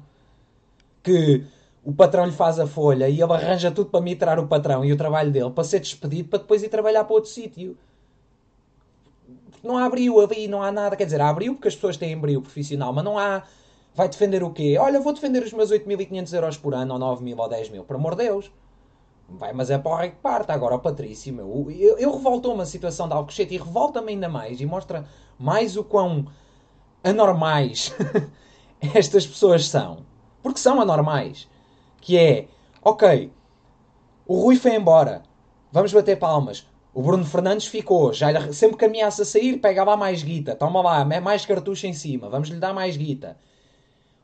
[1.01, 1.43] Que
[1.83, 4.91] o patrão lhe faz a folha e ele arranja tudo para mitrar o patrão e
[4.91, 7.77] o trabalho dele para ser despedido para depois ir trabalhar para outro sítio.
[9.63, 10.95] Não há abriu ali, não há nada.
[10.95, 13.43] Quer dizer, há abriu porque as pessoas têm abriu profissional, mas não há
[13.95, 14.75] Vai defender o quê?
[14.79, 17.83] Olha, vou defender os meus 8.500 euros por ano, ou 9.000 ou 10.000.
[17.83, 18.51] Por amor de Deus.
[19.29, 20.51] Vai, mas é para o que parte.
[20.51, 21.67] Agora, o Patrício, meu.
[21.69, 25.05] Eu, eu revoltou-me a situação de Alcochete e revolta-me ainda mais e mostra
[25.37, 26.25] mais o quão
[27.03, 27.93] anormais
[28.95, 30.05] estas pessoas são.
[30.41, 31.49] Porque são anormais.
[32.01, 32.47] Que é,
[32.81, 33.31] ok,
[34.25, 35.23] o Rui foi embora.
[35.71, 36.67] Vamos bater palmas.
[36.93, 38.13] O Bruno Fernandes ficou.
[38.13, 40.55] Já sempre que ameaça sair, pega lá mais guita.
[40.55, 42.29] Toma lá, mais cartucho em cima.
[42.29, 43.37] Vamos lhe dar mais guita.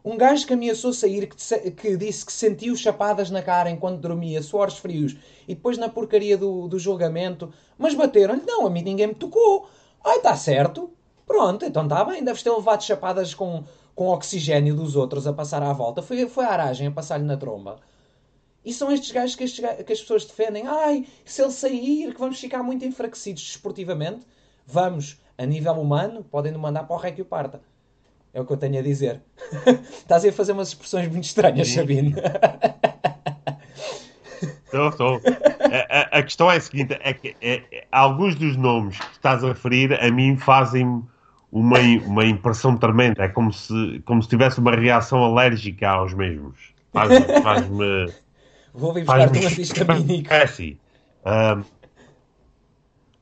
[0.03, 4.41] Um gajo que ameaçou sair, que, que, disse que sentiu chapadas na cara enquanto dormia,
[4.41, 9.07] suores frios, e depois na porcaria do, do julgamento, mas bateram-lhe, não, a mim ninguém
[9.07, 9.67] me tocou.
[10.03, 10.89] Ai, está certo.
[11.29, 13.63] Pronto, então está bem, deves ter levado chapadas com,
[13.93, 16.01] com oxigênio dos outros a passar à volta.
[16.01, 17.77] Foi, foi a aragem a passar-lhe na tromba.
[18.65, 20.65] E são estes gajos que, estes, que as pessoas defendem.
[20.65, 24.25] Ai, se ele sair, que vamos ficar muito enfraquecidos desportivamente.
[24.65, 27.61] Vamos, a nível humano, podem nos mandar para o rei que o parta.
[28.33, 29.21] É o que eu tenho a dizer.
[30.01, 32.15] Estás a fazer umas expressões muito estranhas, Sabine.
[34.71, 35.21] Estou, estou.
[35.59, 39.13] A, a, a, questão é a seguinte: é que é, é, alguns dos nomes que
[39.13, 41.03] estás a referir a mim fazem
[41.51, 43.23] uma, uma impressão tremenda.
[43.23, 46.57] É como se, como se tivesse uma reação alérgica aos mesmos.
[46.91, 47.21] Faz-me.
[47.41, 47.65] Faz
[48.73, 50.77] Vou vir buscar-te uma ficha É assim.
[51.25, 51.63] Um,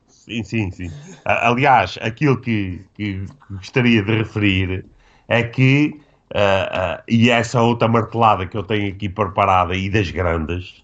[0.07, 0.91] sim, sim, sim.
[1.25, 4.86] Aliás, aquilo que, que gostaria de referir
[5.28, 5.99] é que,
[6.34, 10.84] uh, uh, e essa outra martelada que eu tenho aqui preparada e das grandes,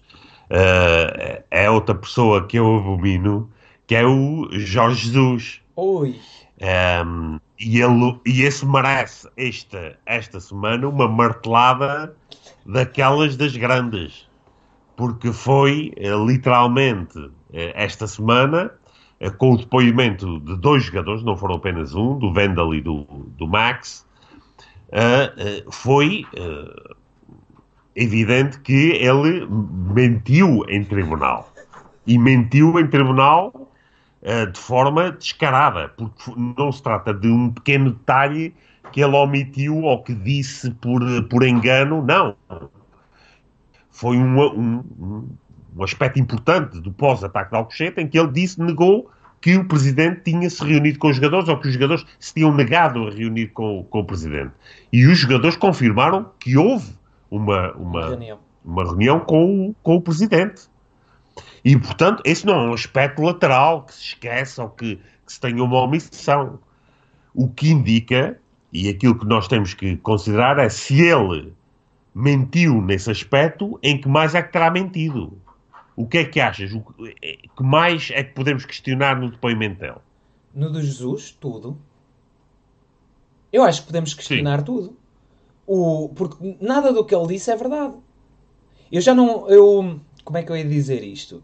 [0.50, 3.50] uh, é outra pessoa que eu abomino,
[3.86, 5.60] que é o Jorge Jesus.
[5.76, 6.18] Oi.
[6.64, 12.16] Um, e, ele, e esse merece esta, esta semana uma martelada
[12.64, 14.26] daquelas das grandes,
[14.96, 15.92] porque foi
[16.26, 18.70] literalmente esta semana
[19.38, 23.04] com o depoimento de dois jogadores, não foram apenas um, do Vendel e do,
[23.38, 24.06] do Max,
[24.88, 26.94] uh, foi uh,
[27.94, 31.50] evidente que ele mentiu em tribunal.
[32.06, 33.63] E mentiu em tribunal
[34.46, 38.54] de forma descarada, porque não se trata de um pequeno detalhe
[38.92, 42.34] que ele omitiu ou que disse por, por engano, não.
[43.90, 45.28] Foi um, um,
[45.76, 49.10] um aspecto importante do pós-ataque de Alcochete em que ele disse, negou
[49.40, 52.54] que o presidente tinha se reunido com os jogadores ou que os jogadores se tinham
[52.54, 54.52] negado a reunir com, com o presidente.
[54.90, 56.94] E os jogadores confirmaram que houve
[57.30, 58.38] uma, uma, reunião.
[58.64, 60.62] uma reunião com, com o presidente.
[61.64, 65.40] E, portanto, esse não é um aspecto lateral que se esqueça ou que, que se
[65.40, 66.58] tenha uma omissão.
[67.34, 68.38] O que indica,
[68.72, 71.52] e aquilo que nós temos que considerar, é se ele
[72.14, 75.36] mentiu nesse aspecto, em que mais é que terá mentido.
[75.96, 76.72] O que é que achas?
[76.72, 79.98] O que mais é que podemos questionar no depoimento dele?
[80.54, 81.78] No de Jesus, tudo.
[83.52, 84.64] Eu acho que podemos questionar Sim.
[84.64, 84.96] tudo.
[85.66, 87.94] O, porque nada do que ele disse é verdade.
[88.90, 89.48] Eu já não.
[89.48, 91.42] Eu, como é que eu ia dizer isto?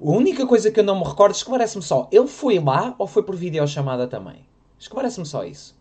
[0.00, 3.22] A única coisa que eu não me recordo, esclarece-me só, ele foi lá ou foi
[3.22, 4.46] por videochamada também?
[4.78, 5.78] Esclarece-me só isso.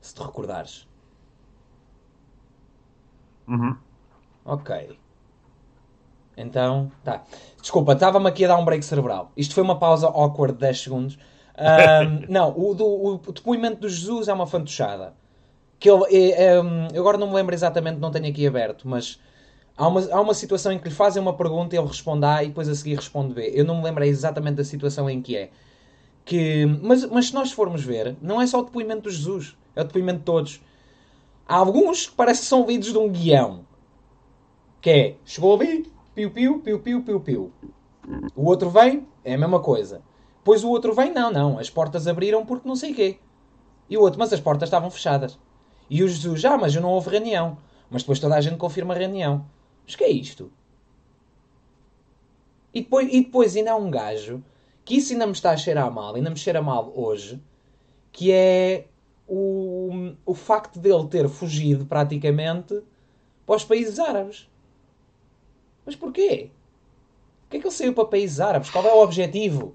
[0.00, 0.86] Se te recordares.
[3.46, 3.76] Uhum.
[4.44, 4.98] Ok.
[6.36, 7.22] Então, tá.
[7.60, 9.30] Desculpa, estava-me aqui a dar um break cerebral.
[9.36, 11.18] Isto foi uma pausa awkward de 10 segundos.
[11.56, 15.14] Um, não, o, do, o depoimento do Jesus é uma fantochada.
[15.78, 19.20] Que ele, é, é, eu agora não me lembro exatamente, não tenho aqui aberto, mas
[19.76, 22.42] há uma, há uma situação em que lhe fazem uma pergunta e ele responde A
[22.42, 23.50] e depois a seguir responde B.
[23.54, 25.50] Eu não me lembro exatamente da situação em que é.
[26.24, 29.80] Que, mas, mas se nós formos ver, não é só o depoimento do Jesus, é
[29.80, 30.60] o depoimento de todos.
[31.48, 33.66] Há alguns que parece que são lidos de um guião.
[34.80, 37.52] Que é, chegou ali, piu-piu, piu-piu, piu-piu.
[38.34, 40.02] O outro vem, é a mesma coisa.
[40.38, 43.18] Depois o outro vem, não, não, as portas abriram porque não sei quê.
[43.88, 45.38] E o outro, mas as portas estavam fechadas.
[45.88, 47.58] E o Jesus, já, mas não houve reunião.
[47.90, 49.44] Mas depois toda a gente confirma a reunião.
[49.86, 50.52] Mas que é isto?
[52.74, 54.42] E depois, e depois ainda há um gajo
[54.84, 57.40] que isso ainda me está a cheirar mal, ainda me cheira mal hoje,
[58.10, 58.86] que é
[59.28, 62.82] o, o facto dele ter fugido praticamente
[63.46, 64.50] para os países árabes.
[65.84, 66.50] Mas porquê?
[67.42, 68.70] Porquê é que ele saiu para países árabes?
[68.70, 69.74] Qual é o objetivo?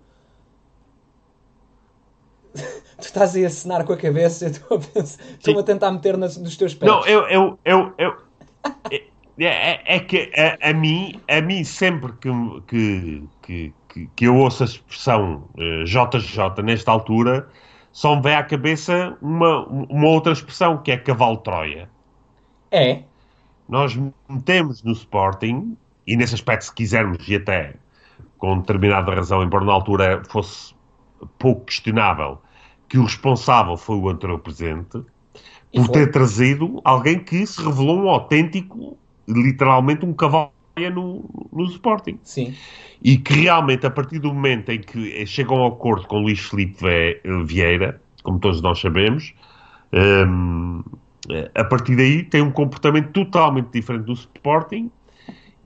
[2.97, 6.17] tu estás aí a assinar com a cabeça e estou a, estou a tentar meter
[6.17, 6.91] nos, nos teus pés.
[6.91, 7.27] Não, eu.
[7.27, 8.17] eu, eu, eu
[9.39, 12.29] é, é, é, que a, a, mim, a mim sempre que,
[12.67, 17.47] que, que, que eu ouço a expressão uh, JJ nesta altura,
[17.91, 21.89] só me vem à cabeça uma, uma outra expressão que é cavalo Troia.
[22.71, 23.03] É.
[23.67, 23.97] Nós
[24.29, 27.75] metemos no Sporting, e nesse aspecto, se quisermos, e até
[28.37, 30.73] com determinada razão, embora na altura fosse
[31.39, 32.41] pouco questionável,
[32.87, 35.01] que o responsável foi o anterior presidente,
[35.73, 38.97] por ter trazido alguém que se revelou um autêntico,
[39.27, 40.51] literalmente um cavalo
[40.93, 42.19] no, no Sporting.
[42.23, 42.55] Sim.
[43.03, 46.83] E que realmente, a partir do momento em que chegam ao acordo com Luís Filipe
[47.45, 49.33] Vieira, como todos nós sabemos,
[49.93, 50.83] um,
[51.55, 54.89] a partir daí tem um comportamento totalmente diferente do Sporting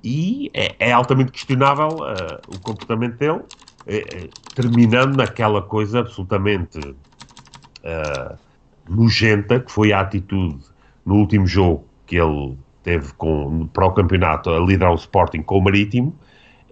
[0.04, 8.38] e é, é altamente questionável uh, o comportamento dele, uh, terminando naquela coisa absolutamente uh,
[8.90, 10.64] nojenta que foi a atitude
[11.06, 15.58] no último jogo que ele teve com, para o campeonato a liderar o Sporting com
[15.58, 16.16] o Marítimo,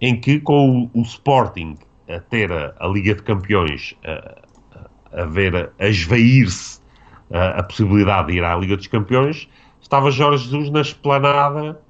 [0.00, 1.76] em que com o, o Sporting
[2.08, 6.80] a ter a, a, Liga de Campeões a, a ver a esvair-se
[7.32, 9.48] a, a, possibilidade de ir à Liga dos Campeões,
[9.80, 11.80] estava Jorge Jesus na esplanada,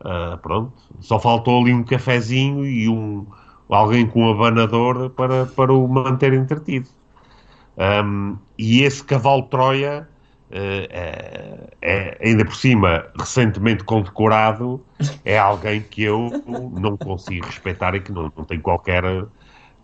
[0.00, 3.26] uh, pronto, só faltou ali um cafezinho e um,
[3.68, 6.88] alguém com um abanador para, para o manter entretido.
[7.76, 10.08] Um, e esse cavalo Troia,
[10.50, 14.80] é, é, ainda por cima, recentemente condecorado,
[15.24, 16.30] é alguém que eu
[16.72, 19.02] não consigo respeitar e que não, não tenho qualquer,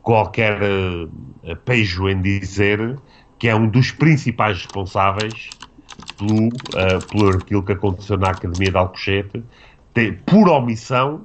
[0.03, 2.99] qualquer uh, pejo em dizer
[3.39, 5.51] que é um dos principais responsáveis
[6.17, 9.45] pelo, uh, pelo aquilo que aconteceu na Academia de Alcochete,
[10.25, 11.25] por omissão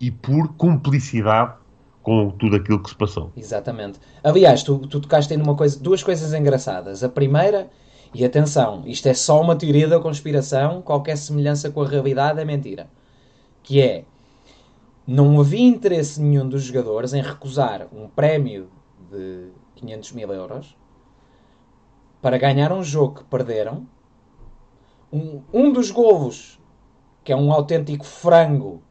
[0.00, 1.54] e por cumplicidade
[2.02, 3.30] com tudo aquilo que se passou.
[3.36, 3.98] Exatamente.
[4.24, 7.04] Aliás, tu, tu tocaste em uma coisa, duas coisas engraçadas.
[7.04, 7.68] A primeira,
[8.12, 12.44] e atenção, isto é só uma teoria da conspiração, qualquer semelhança com a realidade é
[12.44, 12.88] mentira.
[13.62, 14.04] Que é,
[15.06, 18.68] não havia interesse nenhum dos jogadores em recusar um prémio
[19.10, 20.76] de 500 mil euros
[22.20, 23.86] para ganhar um jogo que perderam.
[25.12, 26.60] Um, um dos golos,
[27.24, 28.82] que é um autêntico frango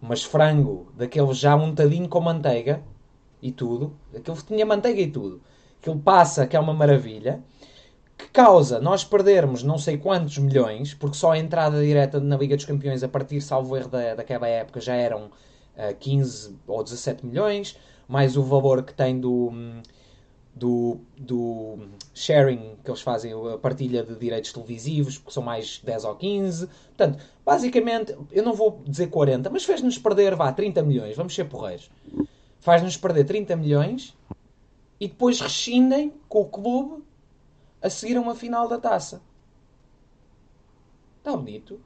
[0.00, 2.82] mas frango, daquele já untadinho com manteiga
[3.42, 5.42] e tudo, aquele que tinha manteiga e tudo,
[5.80, 7.42] aquele passa que é uma maravilha,
[8.20, 12.56] que causa nós perdermos não sei quantos milhões, porque só a entrada direta na Liga
[12.56, 15.30] dos Campeões a partir, salvo erro, da, daquela época já eram uh,
[15.76, 19.52] eh, 15 ou 17 milhões, mais o valor que tem do.
[20.52, 21.78] Do, do
[22.12, 26.66] sharing que eles fazem, a partilha de direitos televisivos, porque são mais 10 ou 15.
[26.66, 31.44] Portanto, basicamente, eu não vou dizer 40, mas fez-nos perder, vá, 30 milhões, vamos ser
[31.44, 31.88] porreiros.
[32.58, 34.14] Faz-nos perder 30 milhões
[34.98, 36.99] e depois rescindem com o clube
[37.82, 39.22] a seguir a uma final da taça.
[41.18, 41.80] Está bonito.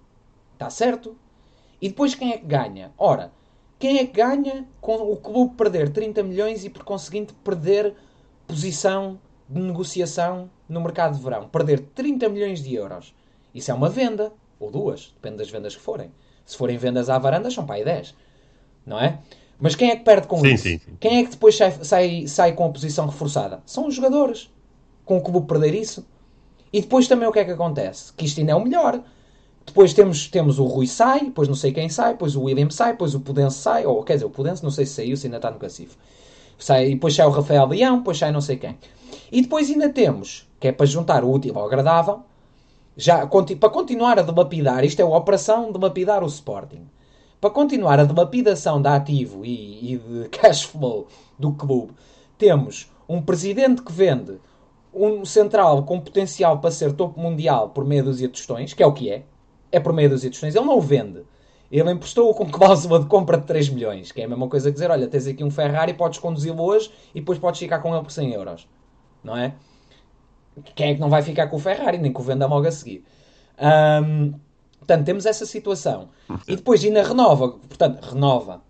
[0.52, 1.16] Está certo.
[1.80, 2.92] E depois quem é que ganha?
[2.96, 3.32] Ora,
[3.78, 7.94] quem é que ganha com o clube perder 30 milhões e por conseguinte perder
[8.46, 9.18] posição
[9.48, 11.48] de negociação no mercado de verão.
[11.48, 13.14] Perder 30 milhões de euros.
[13.54, 14.32] Isso é uma venda.
[14.58, 15.12] Ou duas.
[15.14, 16.10] Depende das vendas que forem.
[16.44, 18.14] Se forem vendas à varanda, são para aí 10.
[18.86, 19.18] Não é?
[19.58, 20.64] Mas quem é que perde com sim, isso?
[20.64, 20.96] Sim, sim.
[21.00, 23.62] Quem é que depois sai, sai, sai com a posição reforçada?
[23.66, 24.50] São os jogadores.
[25.04, 26.06] Com o clube perder isso.
[26.72, 28.12] E depois também o que é que acontece?
[28.12, 29.00] Que isto ainda é o melhor.
[29.64, 32.92] Depois temos, temos o Rui sai, depois não sei quem sai, depois o William sai,
[32.92, 35.36] depois o Pudense sai, ou quer dizer, o Pudense não sei se saiu, se ainda
[35.36, 35.96] está no cacifo.
[36.58, 38.76] Sai, e depois sai o Rafael Leão, depois sai não sei quem.
[39.32, 42.20] E depois ainda temos, que é para juntar o útil ao agradável,
[42.96, 46.86] já, para continuar a dilapidar, isto é a operação de lapidar o Sporting.
[47.40, 51.92] Para continuar a dilapidação de ativo e, e de cash flow do clube,
[52.38, 54.38] temos um presidente que vende
[54.94, 58.86] um central com potencial para ser topo mundial por meia dúzia de tostões, que é
[58.86, 59.24] o que é,
[59.72, 61.22] é por meia dúzia de tostões, ele não o vende.
[61.70, 64.74] Ele emprestou-o com cláusula de compra de 3 milhões, que é a mesma coisa que
[64.74, 68.02] dizer, olha, tens aqui um Ferrari, podes conduzi-lo hoje e depois podes ficar com ele
[68.02, 68.68] por 100 euros.
[69.22, 69.54] Não é?
[70.74, 72.70] Quem é que não vai ficar com o Ferrari, nem que o venda logo a
[72.70, 73.04] seguir?
[73.58, 74.34] Um,
[74.78, 76.10] portanto, temos essa situação.
[76.46, 78.62] E depois ainda renova, portanto, renova,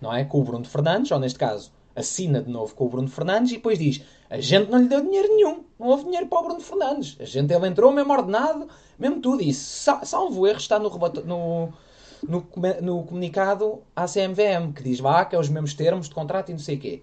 [0.00, 0.24] não é?
[0.24, 3.56] Com o Bruno Fernandes, ou neste caso, assina de novo com o Bruno Fernandes e
[3.56, 4.02] depois diz:
[4.32, 7.18] a gente não lhe deu dinheiro nenhum, não houve dinheiro para o Bruno Fernandes.
[7.20, 8.66] A gente, ele entrou mesmo ordenado,
[8.98, 9.42] mesmo tudo.
[9.42, 11.72] E salvo erro, está no, no,
[12.26, 12.46] no,
[12.80, 16.52] no comunicado à CMVM, que diz lá que é os mesmos termos de contrato e
[16.52, 17.02] não sei o quê.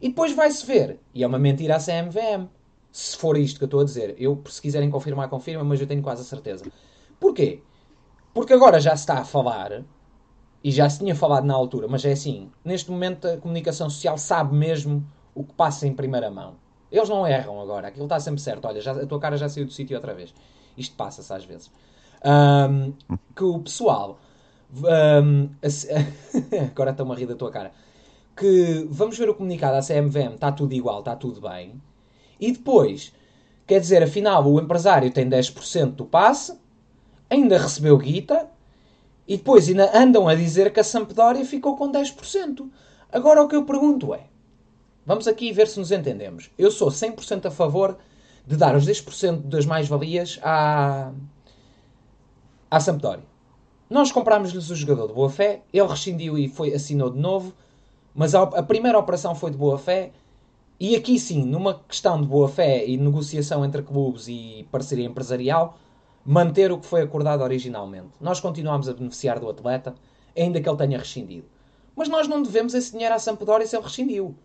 [0.00, 2.46] E depois vai-se ver, e é uma mentira à CMVM,
[2.92, 4.14] se for isto que eu estou a dizer.
[4.16, 6.64] Eu, se quiserem confirmar, confirma, mas eu tenho quase a certeza.
[7.18, 7.60] Porquê?
[8.32, 9.82] Porque agora já se está a falar
[10.62, 14.16] e já se tinha falado na altura, mas é assim, neste momento a comunicação social
[14.16, 15.04] sabe mesmo
[15.34, 16.67] o que passa em primeira mão.
[16.90, 18.66] Eles não erram agora, aquilo está sempre certo.
[18.66, 20.34] Olha, já, a tua cara já saiu do sítio outra vez.
[20.76, 21.70] Isto passa-se às vezes.
[22.24, 22.92] Um,
[23.34, 24.18] que o pessoal.
[24.74, 25.50] Um,
[26.72, 27.72] agora estou-me a rir da tua cara.
[28.36, 31.80] Que vamos ver o comunicado à CMVM, está tudo igual, está tudo bem.
[32.40, 33.12] E depois,
[33.66, 36.56] quer dizer, afinal, o empresário tem 10% do passe,
[37.28, 38.48] ainda recebeu guita,
[39.26, 42.66] e depois ainda andam a dizer que a Sampdoria ficou com 10%.
[43.12, 44.26] Agora o que eu pergunto é:
[45.08, 46.50] vamos aqui ver se nos entendemos.
[46.58, 47.96] Eu sou 100% a favor
[48.46, 51.10] de dar os 10% das mais-valias à,
[52.70, 53.24] à Sampdoria.
[53.88, 57.54] Nós comprámos-lhes o jogador de boa fé, ele rescindiu e foi, assinou de novo,
[58.14, 60.12] mas a, primeira operação foi de boa fé.
[60.78, 65.78] E aqui sim, numa questão de boa fé e negociação entre clubes e parceria empresarial,
[66.22, 68.08] manter o que foi acordado originalmente.
[68.20, 69.94] Nós continuamos a beneficiar do atleta,
[70.36, 71.46] ainda que ele tenha rescindido.
[71.96, 74.36] Mas nós não devemos esse dinheiro à Sampdoria se ele rescindiu.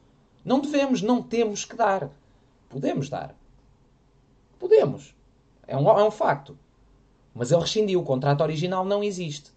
[0.43, 2.09] Não devemos, não temos que dar.
[2.69, 3.35] Podemos dar.
[4.59, 5.15] Podemos.
[5.67, 6.57] É um, é um facto.
[7.33, 8.01] Mas ele rescindiu.
[8.01, 9.51] O contrato original não existe.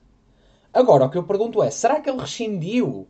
[0.73, 3.07] Agora, o que eu pergunto é: será que ele rescindiu?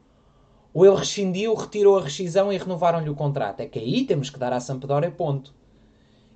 [0.72, 3.61] Ou ele rescindiu, retirou a rescisão e renovaram-lhe o contrato?
[3.61, 5.55] É que aí temos que dar à Sampdoria ponto.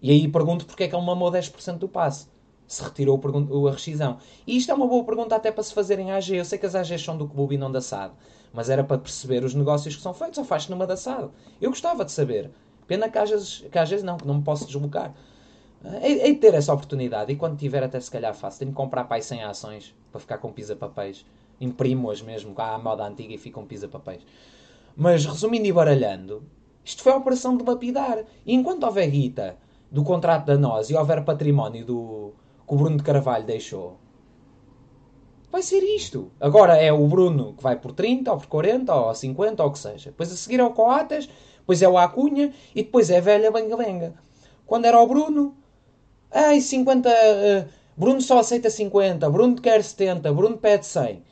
[0.01, 2.26] E aí pergunto porque é que ele mamou 10% do passe
[2.70, 3.20] se retirou
[3.66, 4.18] a rescisão.
[4.47, 6.36] E isto é uma boa pergunta até para se fazerem AG.
[6.36, 8.14] Eu sei que as AGs são do clube e não da SAD,
[8.53, 11.30] mas era para perceber os negócios que são feitos ou faz numa da SAD.
[11.61, 12.51] Eu gostava de saber.
[12.86, 15.14] Pena que às vezes, que às vezes não, que não me posso deslocar.
[16.03, 18.59] Hei de ter essa oportunidade e quando tiver até se calhar faço.
[18.59, 21.24] Tenho que comprar pai 100 ações para ficar com pisa-papéis.
[21.61, 24.22] Imprimo-as mesmo à moda antiga e ficam pisa-papéis.
[24.96, 26.42] Mas resumindo e baralhando,
[26.84, 28.24] isto foi a operação de lapidar.
[28.44, 29.57] E enquanto houver guita
[29.90, 32.32] do contrato da nós e houver património do,
[32.66, 33.98] que o Bruno de Carvalho deixou.
[35.51, 36.30] Vai ser isto.
[36.40, 39.72] Agora é o Bruno que vai por 30, ou por 40, ou 50, ou o
[39.72, 40.11] que seja.
[40.11, 41.28] Depois a seguir é o Coates,
[41.59, 44.14] depois é o Acunha e depois é a velha Bengalenga.
[44.64, 45.57] Quando era o Bruno,
[46.30, 47.09] ai, 50.
[47.09, 51.22] Uh, eh, Bruno só aceita 50, Bruno quer 70, Bruno pede 100.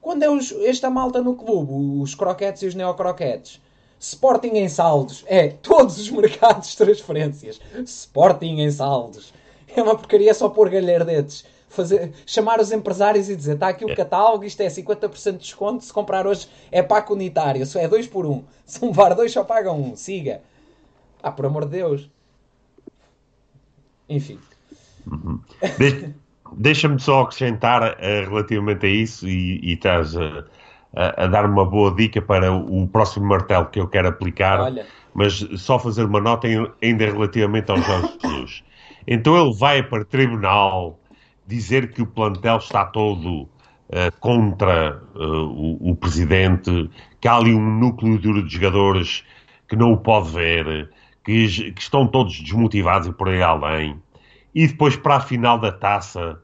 [0.00, 3.60] Quando é os, esta malta no clube, os croquetes e os neocroquetes,
[4.00, 9.32] Sporting em saldos, é todos os mercados de transferências, Sporting em saldos
[9.80, 11.44] é uma porcaria só pôr galhardetes.
[11.68, 13.94] Fazer, chamar os empresários e dizer está aqui o é.
[13.94, 18.06] catálogo, isto é 50% de desconto, se comprar hoje é paco unitário, isso é 2
[18.06, 18.32] por 1.
[18.32, 18.44] Um.
[18.64, 19.96] Se um levar 2 só pagam 1, um.
[19.96, 20.40] siga.
[21.22, 22.10] Ah, por amor de Deus.
[24.08, 24.38] Enfim.
[25.06, 25.40] Uhum.
[25.78, 26.14] De
[26.52, 30.44] Deixa-me só acrescentar uh, relativamente a isso e, e estás a,
[30.94, 34.86] a, a, dar uma boa dica para o próximo martelo que eu quero aplicar, Olha.
[35.14, 36.46] mas só fazer uma nota
[36.82, 38.64] ainda relativamente ao Jorge Jesus.
[39.06, 40.98] Então ele vai para o tribunal
[41.46, 43.48] dizer que o plantel está todo uh,
[44.20, 46.90] contra uh, o, o, presidente,
[47.20, 49.24] que há ali um núcleo duro de jogadores
[49.68, 50.90] que não o pode ver,
[51.24, 54.00] que, que, estão todos desmotivados e por aí além.
[54.54, 56.40] E depois, para a final da taça,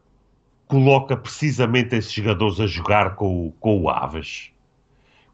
[0.67, 4.51] coloca precisamente esses jogadores a jogar com, com o Aves.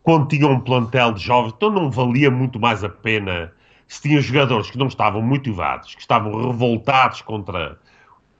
[0.02, 3.52] Quando tinha um plantel de jovens, então não valia muito mais a pena
[3.86, 7.78] se tinha jogadores que não estavam motivados, que estavam revoltados contra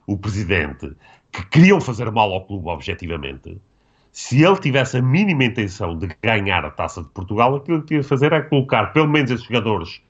[0.05, 0.95] o presidente,
[1.31, 3.61] que queriam fazer mal ao clube objetivamente,
[4.11, 8.01] se ele tivesse a mínima intenção de ganhar a taça de Portugal, aquilo que tinha
[8.01, 10.01] de fazer é colocar pelo menos esses jogadores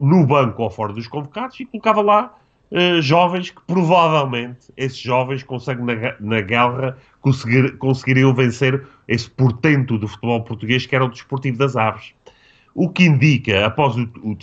[0.00, 2.38] no banco ou fora dos convocados e colocava lá
[2.70, 9.98] uh, jovens que provavelmente esses jovens conseguem na, na guerra conseguir, conseguiriam vencer esse portento
[9.98, 12.14] do futebol português que era o desportivo das aves.
[12.80, 14.38] O que indica, após o, o,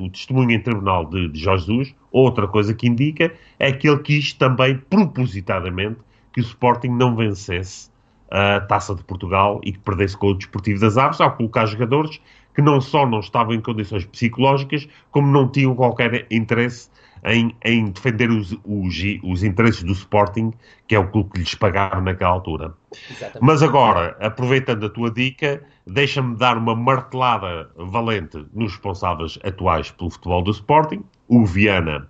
[0.00, 3.98] o testemunho em tribunal de, de Jorge Jesus, outra coisa que indica é que ele
[3.98, 5.96] quis também propositadamente
[6.32, 7.90] que o Sporting não vencesse
[8.30, 12.20] a Taça de Portugal e que perdesse com o Desportivo das Aves, ao colocar jogadores
[12.54, 16.88] que não só não estavam em condições psicológicas, como não tinham qualquer interesse
[17.24, 20.52] em, em defender os, os, os, interesses do Sporting,
[20.86, 22.74] que é o clube que lhes pagaram naquela altura.
[23.10, 23.38] Exatamente.
[23.40, 30.10] Mas agora, aproveitando a tua dica, deixa-me dar uma martelada valente nos responsáveis atuais pelo
[30.10, 32.08] futebol do Sporting, o Viana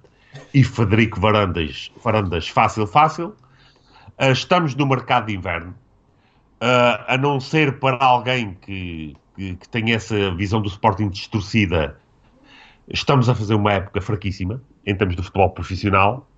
[0.52, 3.34] e Federico Varandas, Varandas fácil, fácil.
[4.20, 5.74] Uh, estamos no mercado de inverno.
[6.60, 12.00] Uh, a não ser para alguém que, que, que tenha essa visão do Sporting distorcida,
[12.88, 16.28] estamos a fazer uma época fraquíssima em termos de futebol profissional.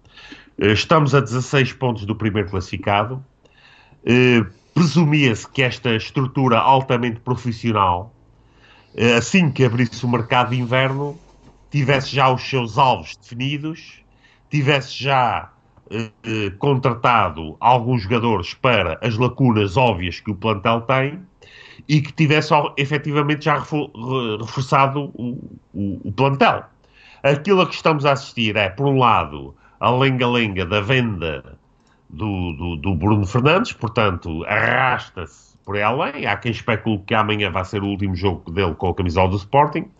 [0.58, 3.24] Uh, estamos a 16 pontos do primeiro classificado.
[4.72, 8.14] Presumia-se que esta estrutura altamente profissional,
[9.16, 11.18] assim que abrisse o mercado de inverno,
[11.70, 14.00] tivesse já os seus alvos definidos,
[14.48, 15.50] tivesse já
[15.90, 21.20] eh, eh, contratado alguns jogadores para as lacunas óbvias que o plantel tem
[21.88, 25.38] e que tivesse efetivamente já reforçado o,
[25.72, 26.64] o, o plantel.
[27.22, 31.58] Aquilo a que estamos a assistir é, por um lado, a lenga-lenga da venda
[32.08, 36.26] do, do, do, Bruno Fernandes, portanto, arrasta-se por além.
[36.26, 39.36] Há quem especule que amanhã vai ser o último jogo dele com a camisola do
[39.36, 39.90] Sporting.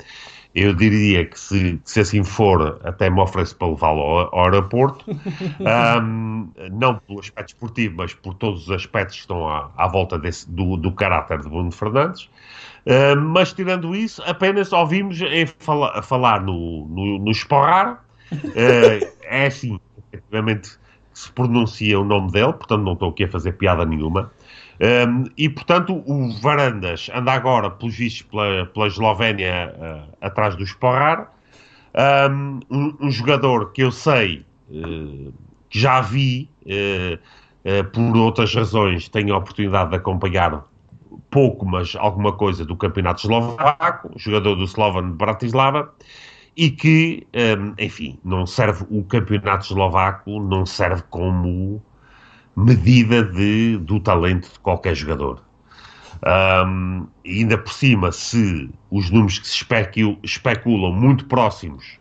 [0.56, 5.04] Eu diria que se, se assim for, até me ofereço para levá-lo ao, ao, aeroporto,
[6.00, 10.18] um, não pelo aspecto esportivo, mas por todos os aspectos que estão à, à volta
[10.18, 12.30] desse, do, do caráter de Bruno Fernandes.
[12.86, 15.18] Uh, mas tirando isso, apenas ouvimos
[15.58, 18.02] fala, falar no, no, no esporrar.
[18.32, 19.78] Uh, é assim,
[20.10, 20.70] efetivamente,
[21.12, 24.32] se pronuncia o nome dele, portanto não estou aqui a fazer piada nenhuma.
[24.78, 30.62] Um, e, portanto, o Varandas anda agora, pelos vistos, pela, pela Eslovénia uh, atrás do
[30.62, 31.32] Esporrar.
[32.30, 35.32] Um, um, jogador que eu sei, uh,
[35.70, 40.64] que já vi, uh, por outras razões, tenho a oportunidade de acompanhar
[41.30, 45.92] pouco, mas alguma coisa do campeonato eslovaco, jogador do Slovan Bratislava,
[46.56, 47.26] e que,
[47.78, 51.82] enfim, não serve, o campeonato eslovaco não serve como
[52.56, 55.42] medida de, do talento de qualquer jogador.
[56.24, 61.98] Um, ainda por cima, se os números que se especulam, especulam muito próximos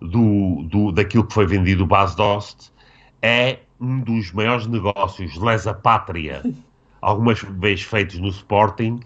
[0.00, 2.72] do, do, daquilo que foi vendido o Bas Dost,
[3.20, 6.42] é um dos maiores negócios lesa pátria
[7.02, 9.00] algumas vezes feitos no Sporting,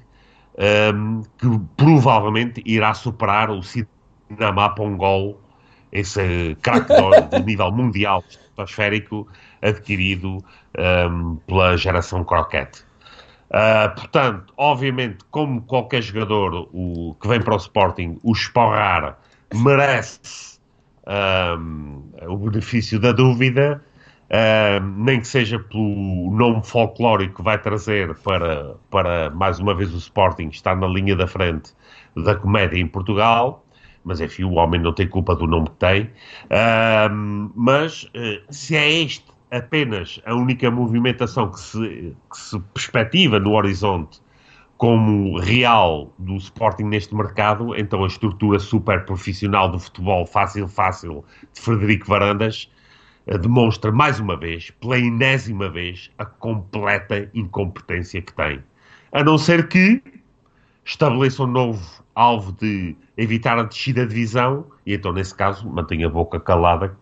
[0.95, 5.41] um, que provavelmente irá superar o Cinema Pongol,
[5.93, 6.93] esse craque
[7.31, 9.27] de nível mundial estratosférico
[9.65, 10.45] adquirido
[10.79, 12.85] um, pela geração croquete.
[13.51, 19.19] Uh, portanto, obviamente, como qualquer jogador o, que vem para o Sporting, o Sporrar
[19.55, 20.59] merece
[21.59, 23.83] um, o benefício da dúvida,
[24.31, 29.95] um, nem que seja pelo nome folclórico que vai trazer para, para, mais uma vez,
[29.95, 31.73] o Sporting estar na linha da frente
[32.17, 33.65] da comédia em Portugal.
[34.07, 36.11] Mas enfim, o homem não tem culpa do nome que tem.
[37.55, 43.53] mas uh, se é este apenas a única movimentação que se, que se perspectiva no
[43.53, 44.21] horizonte
[44.77, 51.25] como real do Sporting neste mercado, então a estrutura super profissional do futebol fácil, fácil
[51.55, 52.69] de Frederico Varandas
[53.27, 58.63] eh, demonstra mais uma vez, pela enésima vez, a completa incompetência que tem.
[59.13, 60.03] A não ser que
[60.85, 66.07] estabeleça um novo alvo de evitar a descida de divisão e então, nesse caso, mantenha
[66.07, 66.97] a boca calada.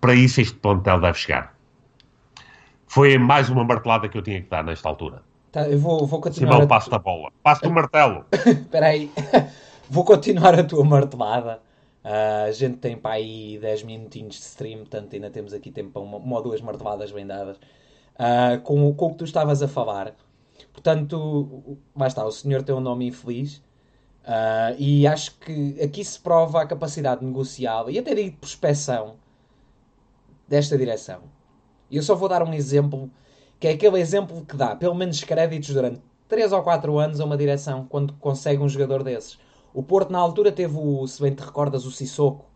[0.00, 1.55] Para isso este plantel deve chegar.
[2.86, 5.22] Foi mais uma martelada que eu tinha que dar nesta altura.
[5.50, 6.52] Tá, eu vou, vou continuar.
[6.52, 7.32] Simão, passo a bola.
[7.42, 8.24] Passo o martelo.
[8.32, 9.10] Espera aí.
[9.90, 11.60] vou continuar a tua martelada.
[12.04, 15.90] Uh, a gente tem para aí 10 minutinhos de stream, portanto ainda temos aqui tempo
[15.90, 17.56] para uma, uma ou duas marteladas bem dadas.
[18.14, 20.14] Uh, com, com o que tu estavas a falar.
[20.72, 23.56] Portanto, está, o senhor tem um nome infeliz.
[24.26, 29.16] Uh, e acho que aqui se prova a capacidade negocial e até de prospeção
[30.48, 31.22] desta direção.
[31.90, 33.10] E eu só vou dar um exemplo,
[33.60, 37.24] que é aquele exemplo que dá pelo menos créditos durante 3 ou 4 anos a
[37.24, 39.38] uma direção, quando consegue um jogador desses.
[39.72, 42.46] O Porto, na altura, teve, o, se bem te recordas, o Sissoko,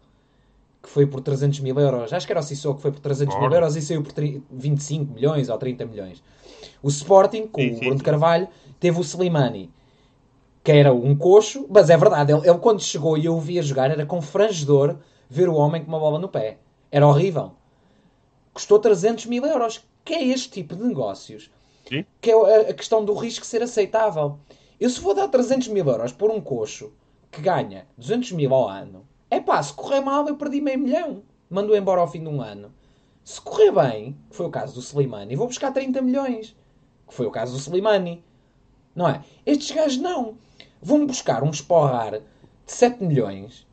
[0.83, 2.13] que foi por 300 mil euros.
[2.13, 4.13] Acho que era o Sissoko que foi por 300 mil euros e saiu por
[4.51, 6.23] 25 milhões ou 30 milhões.
[6.83, 8.05] O Sporting, com sim, o Bruno sim.
[8.05, 9.71] Carvalho, teve o Slimani,
[10.65, 13.63] que era um coxo, mas é verdade, ele, ele quando chegou e eu o via
[13.63, 14.97] jogar, era confrangedor
[15.29, 16.59] ver o homem com uma bola no pé.
[16.91, 17.53] Era horrível.
[18.53, 19.85] Custou 300 mil euros.
[20.05, 21.51] Que é este tipo de negócios?
[21.89, 22.05] Sim.
[22.21, 24.39] Que é a questão do risco ser aceitável.
[24.79, 26.93] Eu se vou dar 300 mil euros por um coxo
[27.31, 31.23] que ganha 200 mil ao ano, é pá, se correr mal eu perdi meio milhão.
[31.49, 32.73] Mando embora ao fim de um ano.
[33.23, 36.57] Se correr bem, que foi o caso do Slimani, vou buscar 30 milhões.
[37.07, 38.25] Que foi o caso do Slimani.
[38.95, 39.23] Não é?
[39.45, 40.39] Estes gajos não.
[40.83, 42.23] Vão buscar um esporrar de
[42.73, 43.67] 7 milhões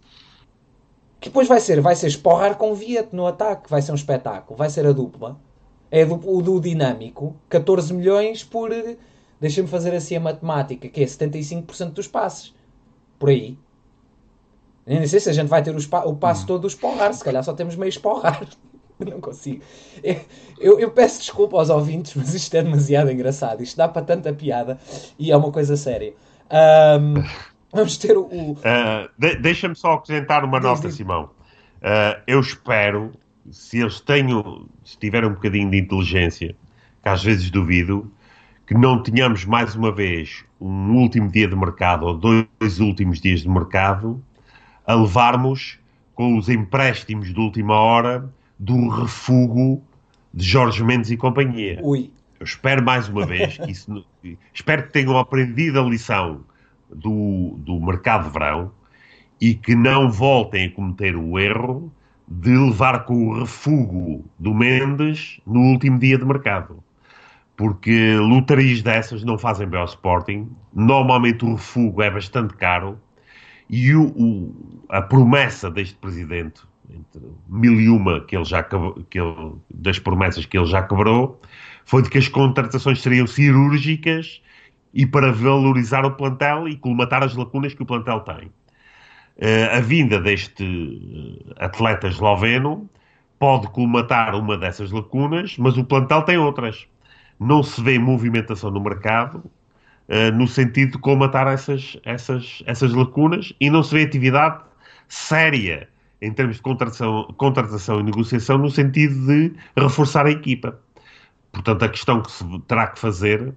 [1.20, 4.58] que depois vai ser, vai ser esporrar com Viet no ataque, vai ser um espetáculo,
[4.58, 5.40] vai ser a dupla.
[5.90, 8.70] É o do dinâmico, 14 milhões por.
[9.40, 12.54] Deixa-me fazer assim a matemática, que é 75% dos passes.
[13.18, 13.58] Por aí.
[14.86, 17.44] Nem sei se a gente vai ter o, o passo todo do esporrar, se calhar
[17.44, 18.48] só temos meio esporrar.
[19.00, 19.62] Não consigo.
[20.60, 23.62] Eu, eu, peço desculpa aos ouvintes, mas isto é demasiado engraçado.
[23.62, 24.80] Isto dá para tanta piada
[25.20, 26.14] e é uma coisa séria.
[26.50, 27.24] Um,
[27.72, 28.24] vamos ter o.
[28.24, 28.58] Uh,
[29.18, 30.96] de, Deixa-me só acrescentar uma diz, nota, diz.
[30.96, 31.30] Simão.
[31.78, 33.12] Uh, eu espero,
[33.52, 36.56] se eles tenham, se tiverem um bocadinho de inteligência,
[37.04, 38.12] que às vezes duvido,
[38.66, 43.42] que não tenhamos mais uma vez um último dia de mercado ou dois últimos dias
[43.42, 44.22] de mercado
[44.86, 45.80] a levarmos
[46.14, 49.84] com os empréstimos de última hora do refugo
[50.34, 51.80] de Jorge Mendes e companhia.
[51.84, 52.12] Ui.
[52.40, 54.06] Eu espero mais uma vez que isso,
[54.54, 56.42] espero que tenham aprendido a lição
[56.90, 58.72] do, do mercado de verão
[59.40, 61.92] e que não voltem a cometer o erro
[62.28, 66.84] de levar com o refugo do Mendes no último dia de mercado.
[67.56, 70.50] Porque lotarias dessas não fazem bem ao Sporting.
[70.74, 73.00] Normalmente o refugo é bastante caro
[73.70, 79.20] e o, o, a promessa deste presidente entre mil e uma que ele já que
[79.20, 81.40] ele, das promessas que ele já quebrou,
[81.86, 84.42] foi de que as contratações seriam cirúrgicas
[84.98, 88.48] e para valorizar o plantel e colmatar as lacunas que o plantel tem.
[89.38, 90.64] Uh, a vinda deste
[91.56, 92.90] eh, atleta esloveno
[93.38, 96.88] pode colmatar uma dessas lacunas, mas o plantel tem outras.
[97.40, 99.44] Não se vê movimentação no mercado
[100.10, 104.64] uh, no sentido de colmatar essas, essas, essas lacunas e não se vê atividade
[105.08, 105.88] séria
[106.20, 110.80] em termos de contratação, contratação e negociação no sentido de reforçar a equipa.
[111.52, 113.54] Portanto, a questão que se terá que fazer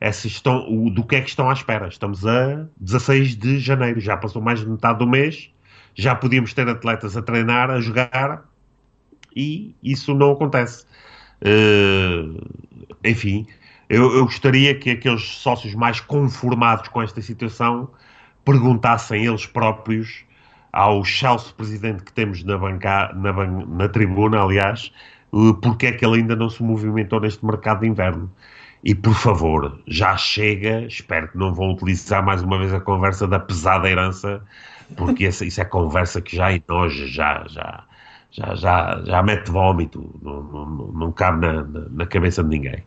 [0.00, 1.88] é estão, o, do que é que estão à espera.
[1.88, 5.50] Estamos a 16 de janeiro, já passou mais de metade do mês,
[5.94, 8.44] já podíamos ter atletas a treinar, a jogar,
[9.34, 10.84] e isso não acontece.
[11.42, 12.40] Uh,
[13.04, 13.46] enfim,
[13.88, 17.88] eu, eu, gostaria que aqueles sócios mais conformados com esta situação
[18.44, 20.24] perguntassem eles próprios
[20.72, 24.92] ao Chelsea presidente que temos na, banca, na, na tribuna, aliás,
[25.60, 28.30] porque é que ele ainda não se movimentou neste mercado de inverno.
[28.84, 33.26] E por favor, já chega, espero que não vão utilizar mais uma vez a conversa
[33.26, 34.42] da pesada herança,
[34.96, 37.84] porque essa, isso é conversa que já enoja, já, já,
[38.30, 42.84] já, já, já mete vómito, não, não, não cabe na, na, cabeça de ninguém.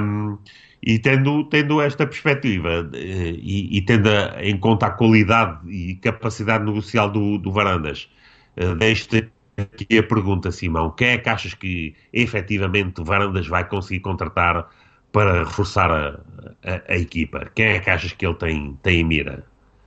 [0.00, 0.38] Um,
[0.82, 4.08] e tendo, tendo esta perspectiva eh, e, e tendo
[4.40, 8.08] em conta a qualidade e capacidade negocial do, do Varandas,
[8.56, 9.08] eh, deixo
[9.56, 14.68] aqui a pergunta, Simão: quem é que achas que efetivamente o Varandas vai conseguir contratar
[15.12, 16.20] para reforçar a,
[16.62, 17.50] a, a equipa?
[17.54, 19.44] Quem é que achas que ele tem, tem em mira?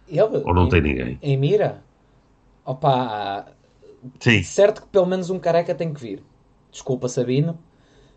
[0.07, 0.41] Ele?
[0.43, 1.19] Ou não em, tem ninguém?
[1.21, 1.83] Em mira?
[2.65, 3.47] Opa,
[4.19, 4.43] Sim.
[4.43, 6.23] certo que pelo menos um careca tem que vir.
[6.71, 7.57] Desculpa, Sabino,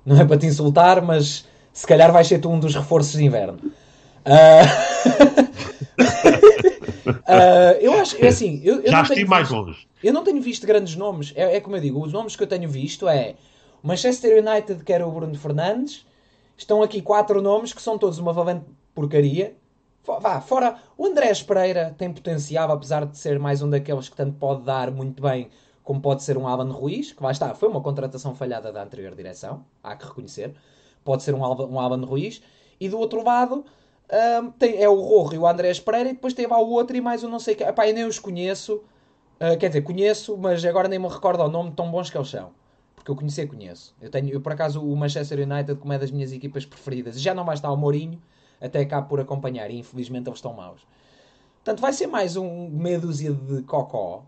[0.04, 3.24] não é para te insultar, mas se calhar vais ser tu um dos reforços de
[3.24, 3.58] inverno.
[4.26, 5.62] Uh...
[7.28, 9.86] uh, eu acho, é assim, eu, eu já estive mais longe.
[10.02, 12.46] Eu não tenho visto grandes nomes, é, é, como eu digo, os nomes que eu
[12.46, 13.34] tenho visto é
[13.82, 16.06] o Manchester United, que era o Bruno Fernandes,
[16.56, 18.64] estão aqui quatro nomes que são todos uma valente
[18.94, 19.56] porcaria.
[20.04, 24.36] Vá, fora, o Andrés Pereira tem potencial, apesar de ser mais um daqueles que tanto
[24.36, 25.48] pode dar muito bem,
[25.84, 29.14] como pode ser um Alan Ruiz, que vai estar, foi uma contratação falhada da anterior
[29.14, 30.52] direção, há que reconhecer
[31.04, 32.42] pode ser um, Alba, um Alban Ruiz,
[32.80, 33.64] e do outro lado
[34.12, 36.94] um, tem, é o Rorro e o Andrés Pereira, e depois tem lá o outro
[36.96, 37.64] e mais um não sei que.
[37.64, 38.76] Epá, eu nem os conheço,
[39.40, 42.28] uh, quer dizer, conheço, mas agora nem me recordo o nome tão bons que eles
[42.28, 42.50] são.
[42.94, 43.94] Porque eu conhecer, conheço.
[44.00, 47.34] Eu tenho, eu, por acaso, o Manchester United, como é das minhas equipas preferidas, já
[47.34, 48.20] não vai estar o Mourinho,
[48.60, 50.86] até cá por acompanhar, e infelizmente eles estão maus.
[51.64, 54.24] Portanto, vai ser mais um meia dúzia de cocó,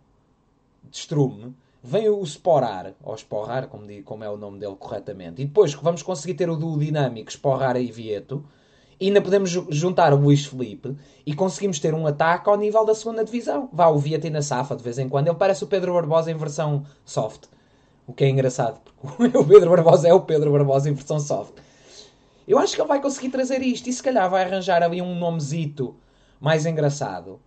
[0.83, 5.45] de estrume, vem o Sporar, ou Sporrar, como, como é o nome dele corretamente, e
[5.45, 8.45] depois vamos conseguir ter o duo dinâmico Sporrar e Vieto,
[9.01, 12.95] e ainda podemos juntar o Luís Felipe e conseguimos ter um ataque ao nível da
[12.95, 13.69] segunda divisão.
[13.73, 15.29] Vá, o Vieto na safa de vez em quando.
[15.29, 17.45] Ele parece o Pedro Barbosa em versão soft.
[18.07, 21.55] O que é engraçado, porque o Pedro Barbosa é o Pedro Barbosa em versão soft.
[22.47, 25.15] Eu acho que ele vai conseguir trazer isto e se calhar vai arranjar ali um
[25.15, 25.97] nomezito
[26.41, 27.41] mais engraçado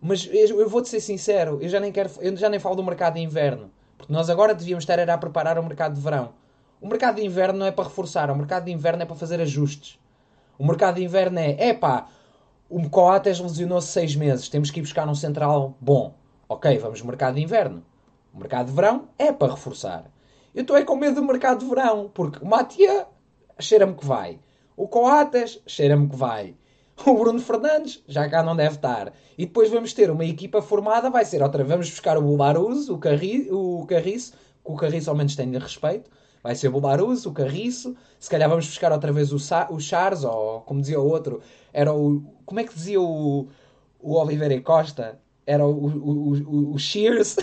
[0.00, 3.14] mas eu vou-te ser sincero, eu já nem quero, eu já nem falo do mercado
[3.14, 3.70] de inverno.
[3.96, 6.32] Porque nós agora devíamos estar a preparar o mercado de verão.
[6.80, 9.40] O mercado de inverno não é para reforçar, o mercado de inverno é para fazer
[9.40, 9.98] ajustes.
[10.58, 12.08] O mercado de inverno é, epá,
[12.68, 16.14] o Coates lesionou-se seis meses, temos que ir buscar um central bom.
[16.48, 17.82] Ok, vamos mercado de inverno.
[18.32, 20.10] O mercado de verão é para reforçar.
[20.54, 23.06] Eu estou é com medo do mercado de verão, porque o Matia
[23.58, 24.38] cheira-me que vai.
[24.76, 26.54] O Coates cheira-me que vai.
[27.04, 29.12] O Bruno Fernandes já cá não deve estar.
[29.36, 31.62] E depois vamos ter uma equipa formada, vai ser outra.
[31.62, 36.10] Vamos buscar o Bularuz, o, Carri, o Carriço, que o Carriço ao menos tem-lhe respeito.
[36.46, 37.96] Vai ser o Bularuz, o Carriço.
[38.20, 41.42] Se calhar vamos buscar outra vez o, Sa o Charles, ou como dizia o outro,
[41.72, 42.22] era o.
[42.44, 43.48] Como é que dizia o,
[44.00, 45.18] o Oliveira e Costa?
[45.44, 47.36] Era o, o, o, o Shears.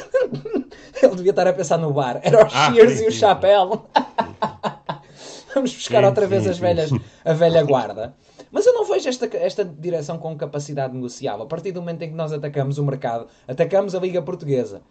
[1.03, 2.21] Ele devia estar a pensar no bar.
[2.23, 3.85] Era o ah, Shears sim, e o Chapéu.
[5.53, 6.89] vamos buscar sim, outra vez as velhas,
[7.25, 8.15] a velha guarda.
[8.49, 11.43] Mas eu não vejo esta, esta direção com capacidade negociável.
[11.43, 14.81] A partir do momento em que nós atacamos o mercado, atacamos a Liga Portuguesa,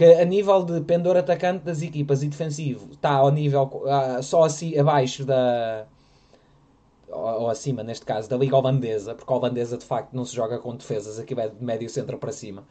[0.00, 4.44] que a nível de pendor atacante das equipas e defensivo está ao nível uh, só
[4.44, 5.84] assim abaixo da.
[7.06, 10.58] Ou, acima, neste caso, da Liga Holandesa, porque a Holandesa de facto não se joga
[10.58, 12.64] com defesas, aqui vai de médio centro para cima.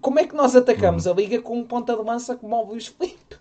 [0.00, 2.88] Como é que nós atacamos a Liga com um ponta de lança como o Luís
[2.88, 3.36] Filipe?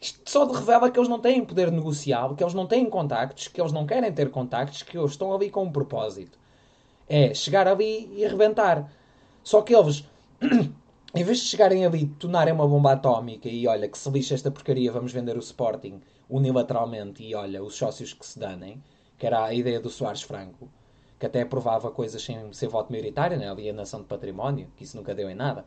[0.00, 3.60] Isto só revela que eles não têm poder negociável, que eles não têm contactos, que
[3.60, 6.36] eles não querem ter contactos, que eles estão ali com um propósito.
[7.08, 8.90] É chegar ali e arrebentar.
[9.44, 10.04] Só que eles,
[11.14, 14.50] em vez de chegarem ali tornarem uma bomba atómica e olha que se lixa esta
[14.50, 18.82] porcaria, vamos vender o Sporting unilateralmente e olha os sócios que se danem,
[19.18, 20.68] que era a ideia do Soares Franco,
[21.18, 23.50] que até aprovava coisas sem ser voto maioritário, né?
[23.50, 25.64] alienação de património, que isso nunca deu em nada.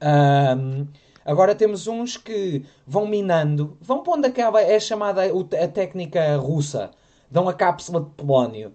[0.00, 0.86] Um,
[1.26, 6.92] Agora temos uns que vão minando, vão pondo aquela, é chamada a técnica russa,
[7.28, 8.72] dão a cápsula de polónio.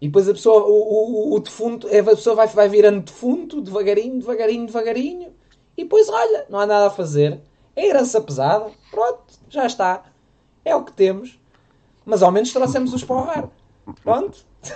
[0.00, 4.18] E depois a pessoa, o, o, o defunto, a pessoa vai, vai virando defunto, devagarinho,
[4.18, 5.32] devagarinho, devagarinho.
[5.76, 7.40] E depois, olha, não há nada a fazer.
[7.74, 8.70] É herança pesada.
[8.90, 10.04] Pronto, já está.
[10.64, 11.38] É o que temos.
[12.04, 13.50] Mas ao menos trouxemos os para o ar.
[14.02, 14.44] Pronto.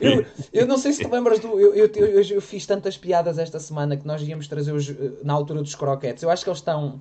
[0.00, 1.58] eu, eu não sei se te lembras do.
[1.58, 4.94] Eu, eu, eu, eu, fiz tantas piadas esta semana que nós íamos trazer os, eh,
[5.24, 6.22] na altura dos croquetes.
[6.22, 7.00] Eu acho que eles estão.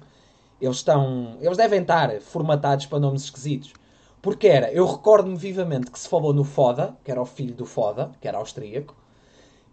[0.59, 1.37] Eles estão.
[1.39, 3.73] Eles devem estar formatados para nomes esquisitos.
[4.21, 7.65] Porque era, eu recordo-me vivamente que se falou no Foda, que era o filho do
[7.65, 8.95] Foda, que era austríaco.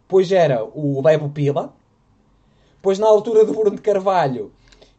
[0.02, 1.74] Depois era o Lebo Pila.
[2.76, 4.52] Depois, na altura do Bruno de Carvalho,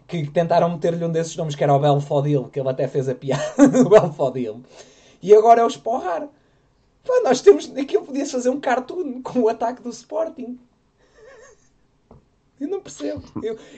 [0.06, 3.16] que tentaram meter-lhe um desses nomes, que era o Belfodil, que ele até fez a
[3.16, 4.62] piada do Belfodil.
[5.22, 6.28] E agora é o Esporrar.
[7.06, 7.72] Pá, nós temos.
[7.78, 10.60] Aquilo podia fazer um cartoon com o ataque do Sporting.
[12.60, 13.24] Eu não percebo.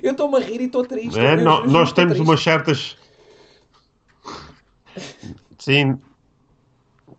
[0.02, 1.20] Eu estou-me a rir e estou triste.
[1.20, 2.98] É, eu, nós temos umas certas.
[5.60, 6.00] Sim.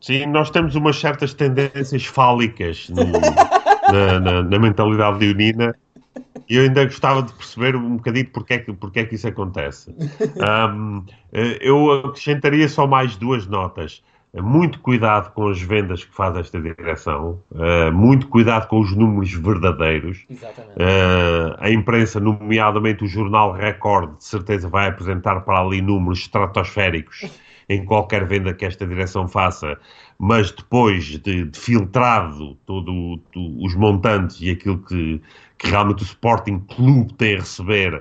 [0.01, 3.05] Sim, nós temos umas certas tendências fálicas no,
[3.93, 5.75] na, na, na, mentalidade leonina
[6.49, 9.29] e eu ainda gostava de perceber um bocadinho porque é que, porque é que isso
[9.29, 9.95] acontece.
[10.75, 14.03] Um, eh, eu acrescentaria só mais duas notas
[14.35, 19.33] muito cuidado com as vendas que faz esta direção, uh, muito cuidado com os números
[19.33, 20.25] verdadeiros.
[20.31, 27.29] Uh, a imprensa, nomeadamente o jornal Record, de certeza vai apresentar para ali números estratosféricos
[27.71, 29.79] em qualquer venda que esta direção faça,
[30.19, 35.23] mas depois de, de filtrado todos os montantes e aquilo que,
[35.57, 37.95] que, realmente o Sporting Clube tem a receber,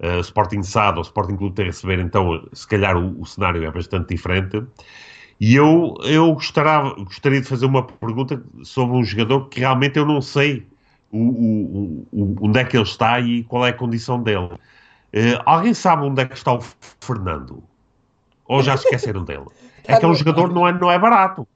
[0.00, 3.62] uh, Sporting SAD ou Sporting Clube tem a receber, então se calhar o, o cenário
[3.62, 4.64] é bastante diferente.
[5.38, 10.06] E eu, eu gostaria, gostaria de fazer uma pergunta sobre um jogador que realmente eu
[10.06, 10.66] não sei
[11.12, 14.48] o, o, o, onde é que ele está e qual é a condição dele.
[15.12, 16.60] Uh, alguém sabe onde é que está o
[17.00, 17.62] Fernando?
[18.50, 19.44] Ou já esqueceram dele?
[19.86, 21.48] É que é um jogador não é, não é barato.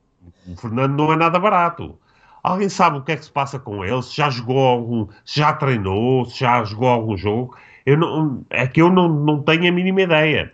[0.49, 1.97] O Fernando não é nada barato.
[2.43, 4.03] Alguém sabe o que é que se passa com ele?
[4.03, 7.55] Se já jogou algum, se já treinou, se já jogou algum jogo?
[7.85, 10.53] Eu não, é que eu não, não tenho a mínima ideia.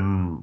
[0.00, 0.42] Um,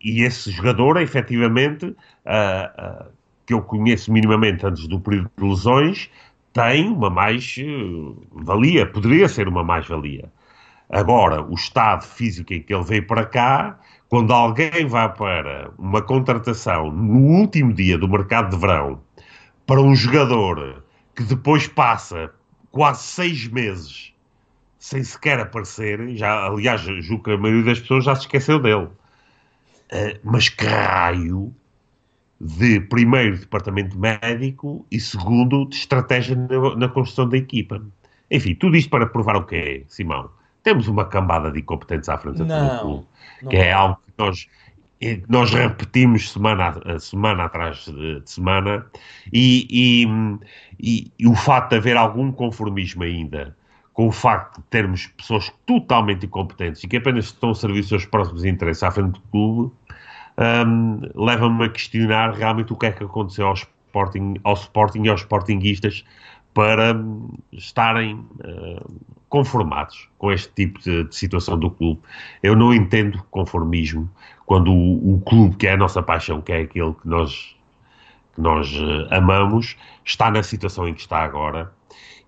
[0.00, 3.06] e esse jogador, efetivamente, uh, uh,
[3.46, 6.10] que eu conheço minimamente antes do período de lesões,
[6.52, 10.30] tem uma mais-valia, uh, poderia ser uma mais-valia.
[10.88, 13.78] Agora, o estado físico em que ele veio para cá,
[14.08, 19.00] quando alguém vai para uma contratação no último dia do mercado de verão,
[19.66, 20.84] para um jogador
[21.14, 22.30] que depois passa
[22.70, 24.12] quase seis meses
[24.78, 28.88] sem sequer aparecer, já, aliás, julgo que a maioria das pessoas já se esqueceu dele.
[29.92, 31.52] Uh, mas que raio
[32.40, 37.82] de primeiro departamento médico e segundo de estratégia na, na, construção da equipa.
[38.30, 40.30] Enfim, tudo isto para provar o que é, Simão.
[40.66, 43.06] Temos uma cambada de incompetentes à frente do clube,
[43.48, 44.48] que é, é algo que nós,
[45.28, 48.84] nós repetimos semana, a, semana atrás de, de semana
[49.32, 50.02] e,
[50.80, 53.56] e, e, o facto de haver algum conformismo ainda
[53.92, 57.88] com o facto de termos pessoas totalmente incompetentes e que apenas estão a servir os
[57.88, 59.72] seus próximos interesses à frente do clube,
[60.66, 65.08] um, leva-me a questionar realmente o que é que aconteceu ao Sporting, ao Sporting e
[65.10, 66.04] aos Sportinguistas
[66.52, 72.00] para hum, estarem uh, conformados com este tipo de, de, situação do clube.
[72.42, 74.10] Eu não entendo conformismo
[74.44, 77.56] quando o, o, clube, que é a nossa paixão, que é aquele que nós,
[78.34, 81.72] que nós uh, amamos, está na situação em que está agora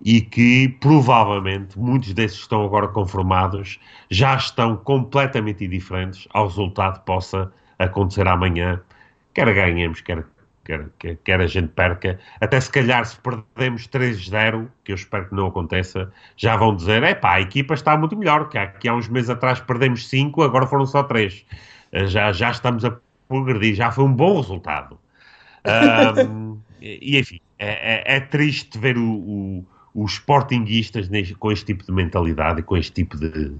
[0.04, 3.80] e que provavelmente muitos desses que estão agora conformados
[4.10, 8.80] já estão completamente indiferentes ao resultado que possa acontecer amanhã,
[9.34, 10.24] quer ganhemos, quer,
[10.68, 15.26] quer, quer, quer a gente perca, até se calhar se perdemos 3-0, que eu espero
[15.26, 18.70] que não aconteça, já vão dizer, é pá, a equipa está muito melhor, que há,
[18.86, 21.44] há uns meses atrás perdemos 5, agora foram só 3.
[21.92, 22.94] Eh, já, já estamos a
[23.26, 24.98] progredir, já foi um bom resultado.
[26.26, 31.08] Um, e enfim, é, é, é, triste ver o, o os sportinguistas
[31.38, 33.52] com este tipo de mentalidade e com este tipo de,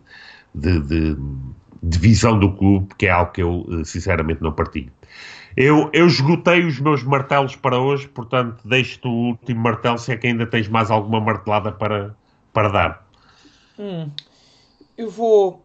[0.54, 1.16] de, de,
[1.82, 4.92] de, visão do clube, que é algo que eu eh, sinceramente não partilho.
[5.61, 10.16] Eu, eu esgotei os meus martelos para hoje, portanto, deixo-te o último martelo se é
[10.16, 12.14] que ainda tens mais alguma martelada para,
[12.52, 13.09] para dar.
[13.76, 14.09] Hum,
[14.96, 15.61] eu vou.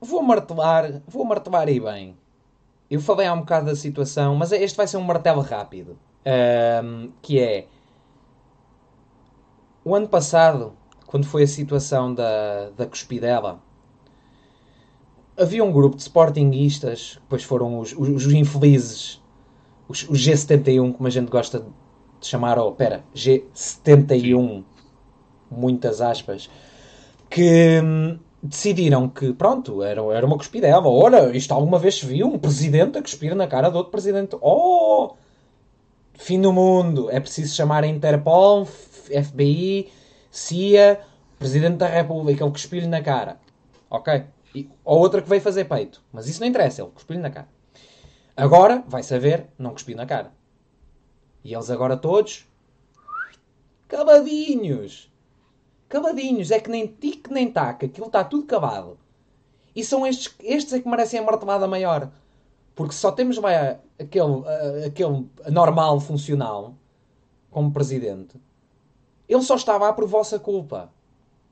[0.00, 1.02] Vou martelar.
[1.06, 2.16] Vou martelar aí bem.
[2.90, 5.98] Eu falei há um bocado da situação, mas este vai ser um martelo rápido.
[6.82, 7.66] Um, que é
[9.84, 10.72] o ano passado,
[11.06, 13.60] quando foi a situação da, da cuspidela,
[15.36, 19.20] havia um grupo de sportinguistas, depois foram os, os, os infelizes,
[19.88, 21.60] os, os, G71, como a gente gosta
[22.20, 24.64] de chamar, ou oh, pera, G71,
[25.50, 26.48] muitas aspas,
[27.28, 30.86] que hum, decidiram que, pronto, era, era uma cuspidela.
[30.86, 34.36] Olha, isto alguma vez se viu um presidente a cuspir na cara de outro presidente.
[34.40, 35.14] Oh!
[36.14, 37.10] Fim do mundo.
[37.10, 39.90] É preciso chamar a Interpol, FBI,
[40.30, 41.00] CIA,
[41.38, 43.36] Presidente da República, ele cuspiu-lhe na cara.
[43.90, 44.22] Ok?
[44.54, 46.02] E, ou outra que veio fazer peito.
[46.12, 47.48] Mas isso não interessa, ele cuspiu-lhe na cara.
[48.36, 50.32] Agora, vai saber, não cuspiu na cara.
[51.44, 52.46] E eles agora todos...
[53.88, 55.12] Caladinhos!
[55.88, 58.98] Caladinhos, é que nem tique nem taca, aquilo está tudo cavado.
[59.76, 62.10] E são estes, estes é que merecem a martelada maior.
[62.74, 66.74] Porque só temos vai, aquele, aquele normal funcional
[67.50, 68.40] como presidente
[69.34, 70.90] ele só estava lá por vossa culpa.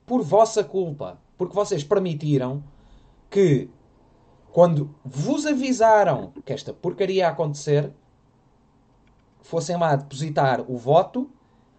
[0.05, 1.19] Por vossa culpa.
[1.37, 2.63] Porque vocês permitiram
[3.31, 3.69] que,
[4.51, 7.89] quando vos avisaram que esta porcaria ia acontecer,
[9.41, 11.31] fossem lá depositar o voto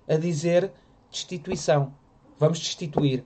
[0.09, 0.73] a dizer
[1.11, 1.93] destituição.
[2.39, 3.25] Vamos destituir.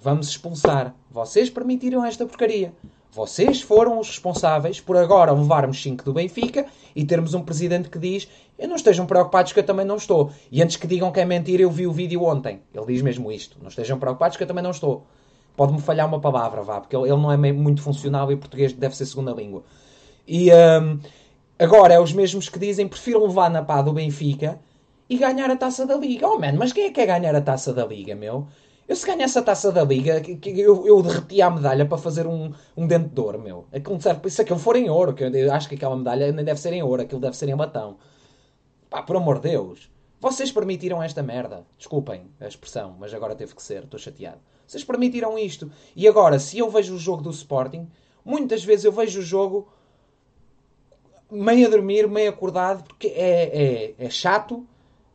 [0.00, 0.94] Vamos expulsar.
[1.10, 2.74] Vocês permitiram esta porcaria.
[3.10, 7.98] Vocês foram os responsáveis por agora levarmos 5 do Benfica e termos um presidente que
[7.98, 10.32] diz eu não estejam preocupados que eu também não estou.
[10.50, 12.60] E antes que digam que é mentira, eu vi o vídeo ontem.
[12.74, 13.56] Ele diz mesmo isto.
[13.60, 15.06] Não estejam preocupados que eu também não estou.
[15.58, 18.96] Pode-me falhar uma palavra, vá, porque ele não é muito funcional e o português deve
[18.96, 19.64] ser segunda língua.
[20.24, 21.00] E um,
[21.58, 24.60] agora é os mesmos que dizem prefiro levar na pá do Benfica
[25.10, 26.28] e ganhar a taça da Liga.
[26.28, 28.46] Oh man, mas quem é que quer ganhar a taça da Liga, meu?
[28.86, 32.54] Eu se ganhasse a taça da liga, eu, eu derretia a medalha para fazer um,
[32.74, 33.66] um dente de ouro, meu.
[33.70, 36.58] Aquilo serve, se aquilo for em ouro, que eu acho que aquela medalha nem deve
[36.58, 37.98] ser em ouro, aquilo deve ser em latão.
[38.88, 39.90] Pá, por amor de Deus.
[40.20, 41.66] Vocês permitiram esta merda.
[41.76, 44.38] Desculpem a expressão, mas agora teve que ser, estou chateado.
[44.68, 45.68] Vocês permitiram isto.
[45.96, 47.88] E agora, se eu vejo o jogo do Sporting,
[48.24, 49.66] muitas vezes eu vejo o jogo
[51.30, 54.64] meio a dormir, meio acordado, porque é, é, é chato,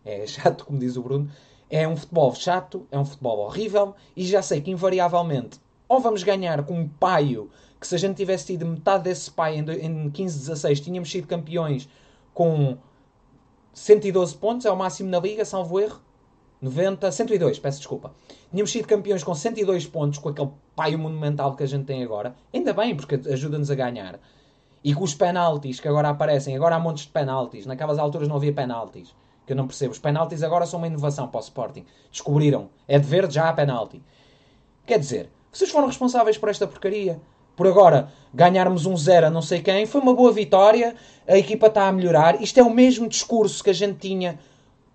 [0.03, 1.29] é chato, como diz o Bruno,
[1.69, 6.23] é um futebol chato, é um futebol horrível e já sei que invariavelmente ou vamos
[6.23, 7.49] ganhar com um paio
[7.79, 11.87] que se a gente tivesse tido metade desse paio em 15-16 tínhamos sido campeões
[12.33, 12.77] com
[13.73, 15.99] 112 pontos, é o máximo na liga, salvo erro.
[16.63, 18.13] 90, 102, peço desculpa.
[18.49, 22.33] Tínhamos sido campeões com 102 pontos, com aquele paio monumental que a gente tem agora.
[22.53, 24.17] Ainda bem, porque ajuda-nos a ganhar.
[24.81, 27.65] E com os penaltis que agora aparecem, agora há montes de penaltis.
[27.65, 29.13] Naquelas alturas não havia penaltis
[29.45, 29.91] que eu não percebo.
[29.91, 31.85] Os penaltis agora são uma inovação para o Sporting.
[32.09, 32.69] Descobriram.
[32.87, 34.01] É de verde, já há penalti.
[34.85, 37.19] Quer dizer, vocês foram responsáveis por esta porcaria.
[37.57, 40.95] Por agora, ganharmos um zero a não sei quem, foi uma boa vitória,
[41.27, 42.41] a equipa está a melhorar.
[42.41, 44.39] Isto é o mesmo discurso que a gente tinha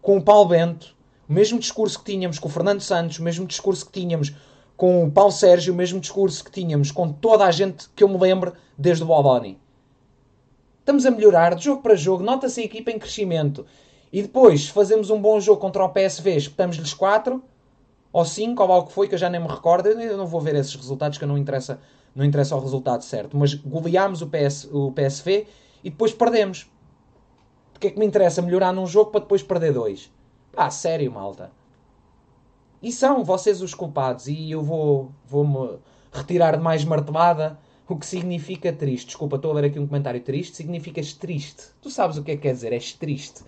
[0.01, 0.97] com o Paulo Bento,
[1.29, 4.35] o mesmo discurso que tínhamos com o Fernando Santos, o mesmo discurso que tínhamos
[4.77, 8.09] com o Paulo Sérgio, o mesmo discurso que tínhamos com toda a gente que eu
[8.09, 9.61] me lembro desde o Boboni.
[10.79, 13.67] Estamos a melhorar de jogo para jogo, nota-se a equipa em crescimento.
[14.11, 17.43] E depois fazemos um bom jogo contra o PSV, espetamos-lhes 4
[18.11, 19.89] ou 5, ou algo que foi, que eu já nem me recordo.
[19.89, 21.79] Eu não vou ver esses resultados, que não interessa,
[22.15, 23.37] não interessa o resultado certo.
[23.37, 25.47] Mas goleámos o, PS, o PSV
[25.85, 26.71] e depois perdemos.
[27.75, 30.11] Porque é que me interessa melhorar num jogo para depois perder dois?
[30.61, 31.53] Ah, sério, malta.
[32.83, 34.27] E são vocês os culpados.
[34.27, 35.79] E eu vou, vou-me
[36.13, 37.57] retirar de mais martelada.
[37.89, 39.07] O que significa triste.
[39.07, 40.57] Desculpa, estou a ler aqui um comentário triste.
[40.57, 41.63] Significas triste.
[41.81, 42.73] Tu sabes o que é que quer dizer.
[42.73, 43.43] És triste.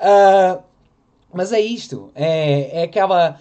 [0.00, 0.62] uh,
[1.34, 2.10] mas é isto.
[2.14, 3.38] É, é aquela.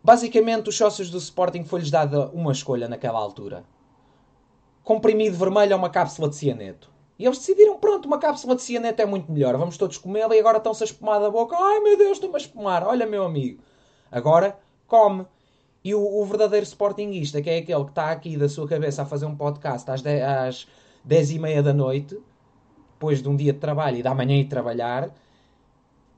[0.00, 3.64] Basicamente, os sócios do Sporting foi-lhes dada uma escolha naquela altura:
[4.84, 6.93] comprimido vermelho ou uma cápsula de cianeto.
[7.18, 10.40] E eles decidiram: pronto, uma cápsula de cianeto é muito melhor, vamos todos comê-la e
[10.40, 11.56] agora estão-se a espumar da boca.
[11.56, 12.82] Ai meu Deus, estou-me a espumar.
[12.82, 13.62] Olha, meu amigo.
[14.10, 15.26] Agora, come.
[15.82, 19.06] E o, o, verdadeiro Sportingista, que é aquele que está aqui da sua cabeça a
[19.06, 20.68] fazer um podcast às 10, às
[21.04, 22.18] 10 e meia da noite,
[22.94, 25.10] depois de um dia de trabalho e da manhã ir trabalhar,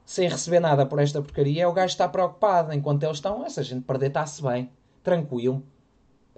[0.05, 2.73] sem receber nada por esta porcaria, é o gajo está preocupado.
[2.73, 4.71] Enquanto eles estão, essa gente perder está-se bem,
[5.03, 5.65] tranquilo.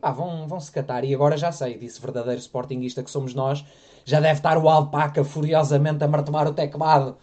[0.03, 1.05] Ah, vão, vão se catar.
[1.05, 3.65] E agora já sei, disse verdadeiro Sportingista que somos nós,
[4.05, 7.17] já deve estar o alpaca furiosamente a martelar o teclado.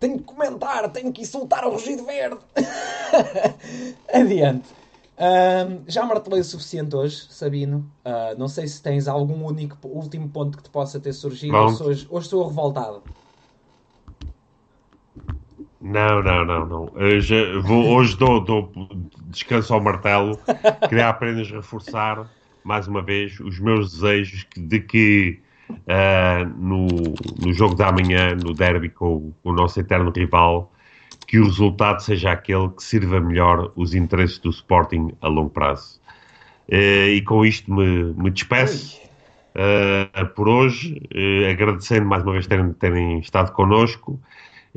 [0.00, 2.38] Tenho que comentar, tenho que insultar o rugido verde.
[4.12, 4.74] Adiante.
[5.16, 7.90] Uh, já martelei o suficiente hoje, Sabino.
[8.04, 11.56] Uh, não sei se tens algum único último ponto que te possa ter surgido.
[11.56, 13.02] Hoje, hoje estou revoltado.
[15.86, 16.92] Não, não, não, não.
[16.96, 18.72] Hoje, vou, hoje dou, dou
[19.28, 20.36] descanso ao martelo.
[20.88, 22.28] Queria apenas reforçar,
[22.64, 25.38] mais uma vez, os meus desejos de que
[25.70, 26.88] uh, no,
[27.40, 30.72] no jogo da manhã, no derby com o nosso eterno rival,
[31.28, 36.00] que o resultado seja aquele que sirva melhor os interesses do Sporting a longo prazo.
[36.68, 39.00] Uh, e com isto me, me despeço
[39.54, 41.00] uh, por hoje,
[41.48, 44.20] agradecendo mais uma vez terem, terem estado connosco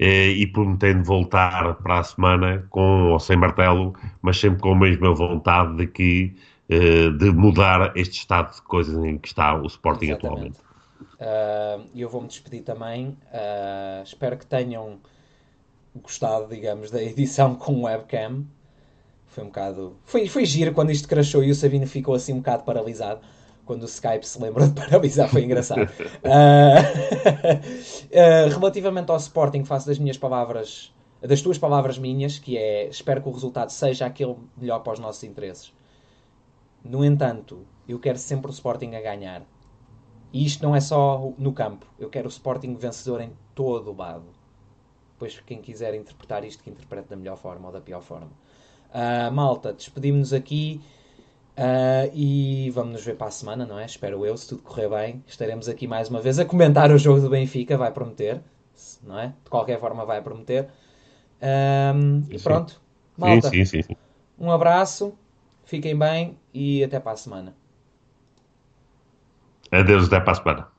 [0.05, 5.13] e prometendo voltar para a semana com ou sem martelo, mas sempre com a mesma
[5.13, 6.35] vontade de que
[6.71, 10.35] eh, de mudar este estado de coisas em que está o Sporting Exatamente.
[10.35, 10.59] atualmente.
[11.19, 13.17] Uh, eu vou-me despedir também.
[13.33, 14.99] Uh, espero que tenham
[15.95, 18.45] gostado, digamos, da edição com webcam.
[19.25, 19.97] Foi um bocado.
[20.05, 23.21] Foi, foi giro quando isto crashou e o Sabino ficou assim um bocado paralisado
[23.69, 25.83] quando o Skype se lembrou de paralisar, foi engraçado.
[25.83, 25.87] uh,
[28.49, 30.91] relativamente ao Sporting, faço das minhas palavras,
[31.21, 34.99] das tuas palavras minhas, que é espero que o resultado seja aquele melhor para os
[34.99, 35.71] nossos interesses.
[36.83, 39.43] No entanto, eu quero sempre o Sporting a ganhar.
[40.33, 41.85] E isto não é só no campo.
[41.99, 44.25] Eu quero o Sporting vencedor em todo o lado.
[45.11, 48.31] Depois, quem quiser interpretar isto, que interprete da melhor forma ou da pior forma.
[48.89, 50.81] Uh, malta, despedimos-nos aqui.
[51.59, 53.85] Uh, e vamos nos ver para a semana, não é?
[53.85, 55.21] Espero eu, se tudo correr bem.
[55.27, 58.41] Estaremos aqui mais uma vez a comentar o jogo do Benfica, vai prometer,
[59.03, 59.33] não é?
[59.43, 60.69] De qualquer forma, vai prometer.
[61.41, 62.81] Um, e pronto,
[63.17, 63.49] malta.
[63.49, 63.95] Sim, sim, sim,
[64.39, 65.13] um abraço,
[65.65, 67.53] fiquem bem e até para a semana.
[69.69, 70.78] Adeus, até para a semana.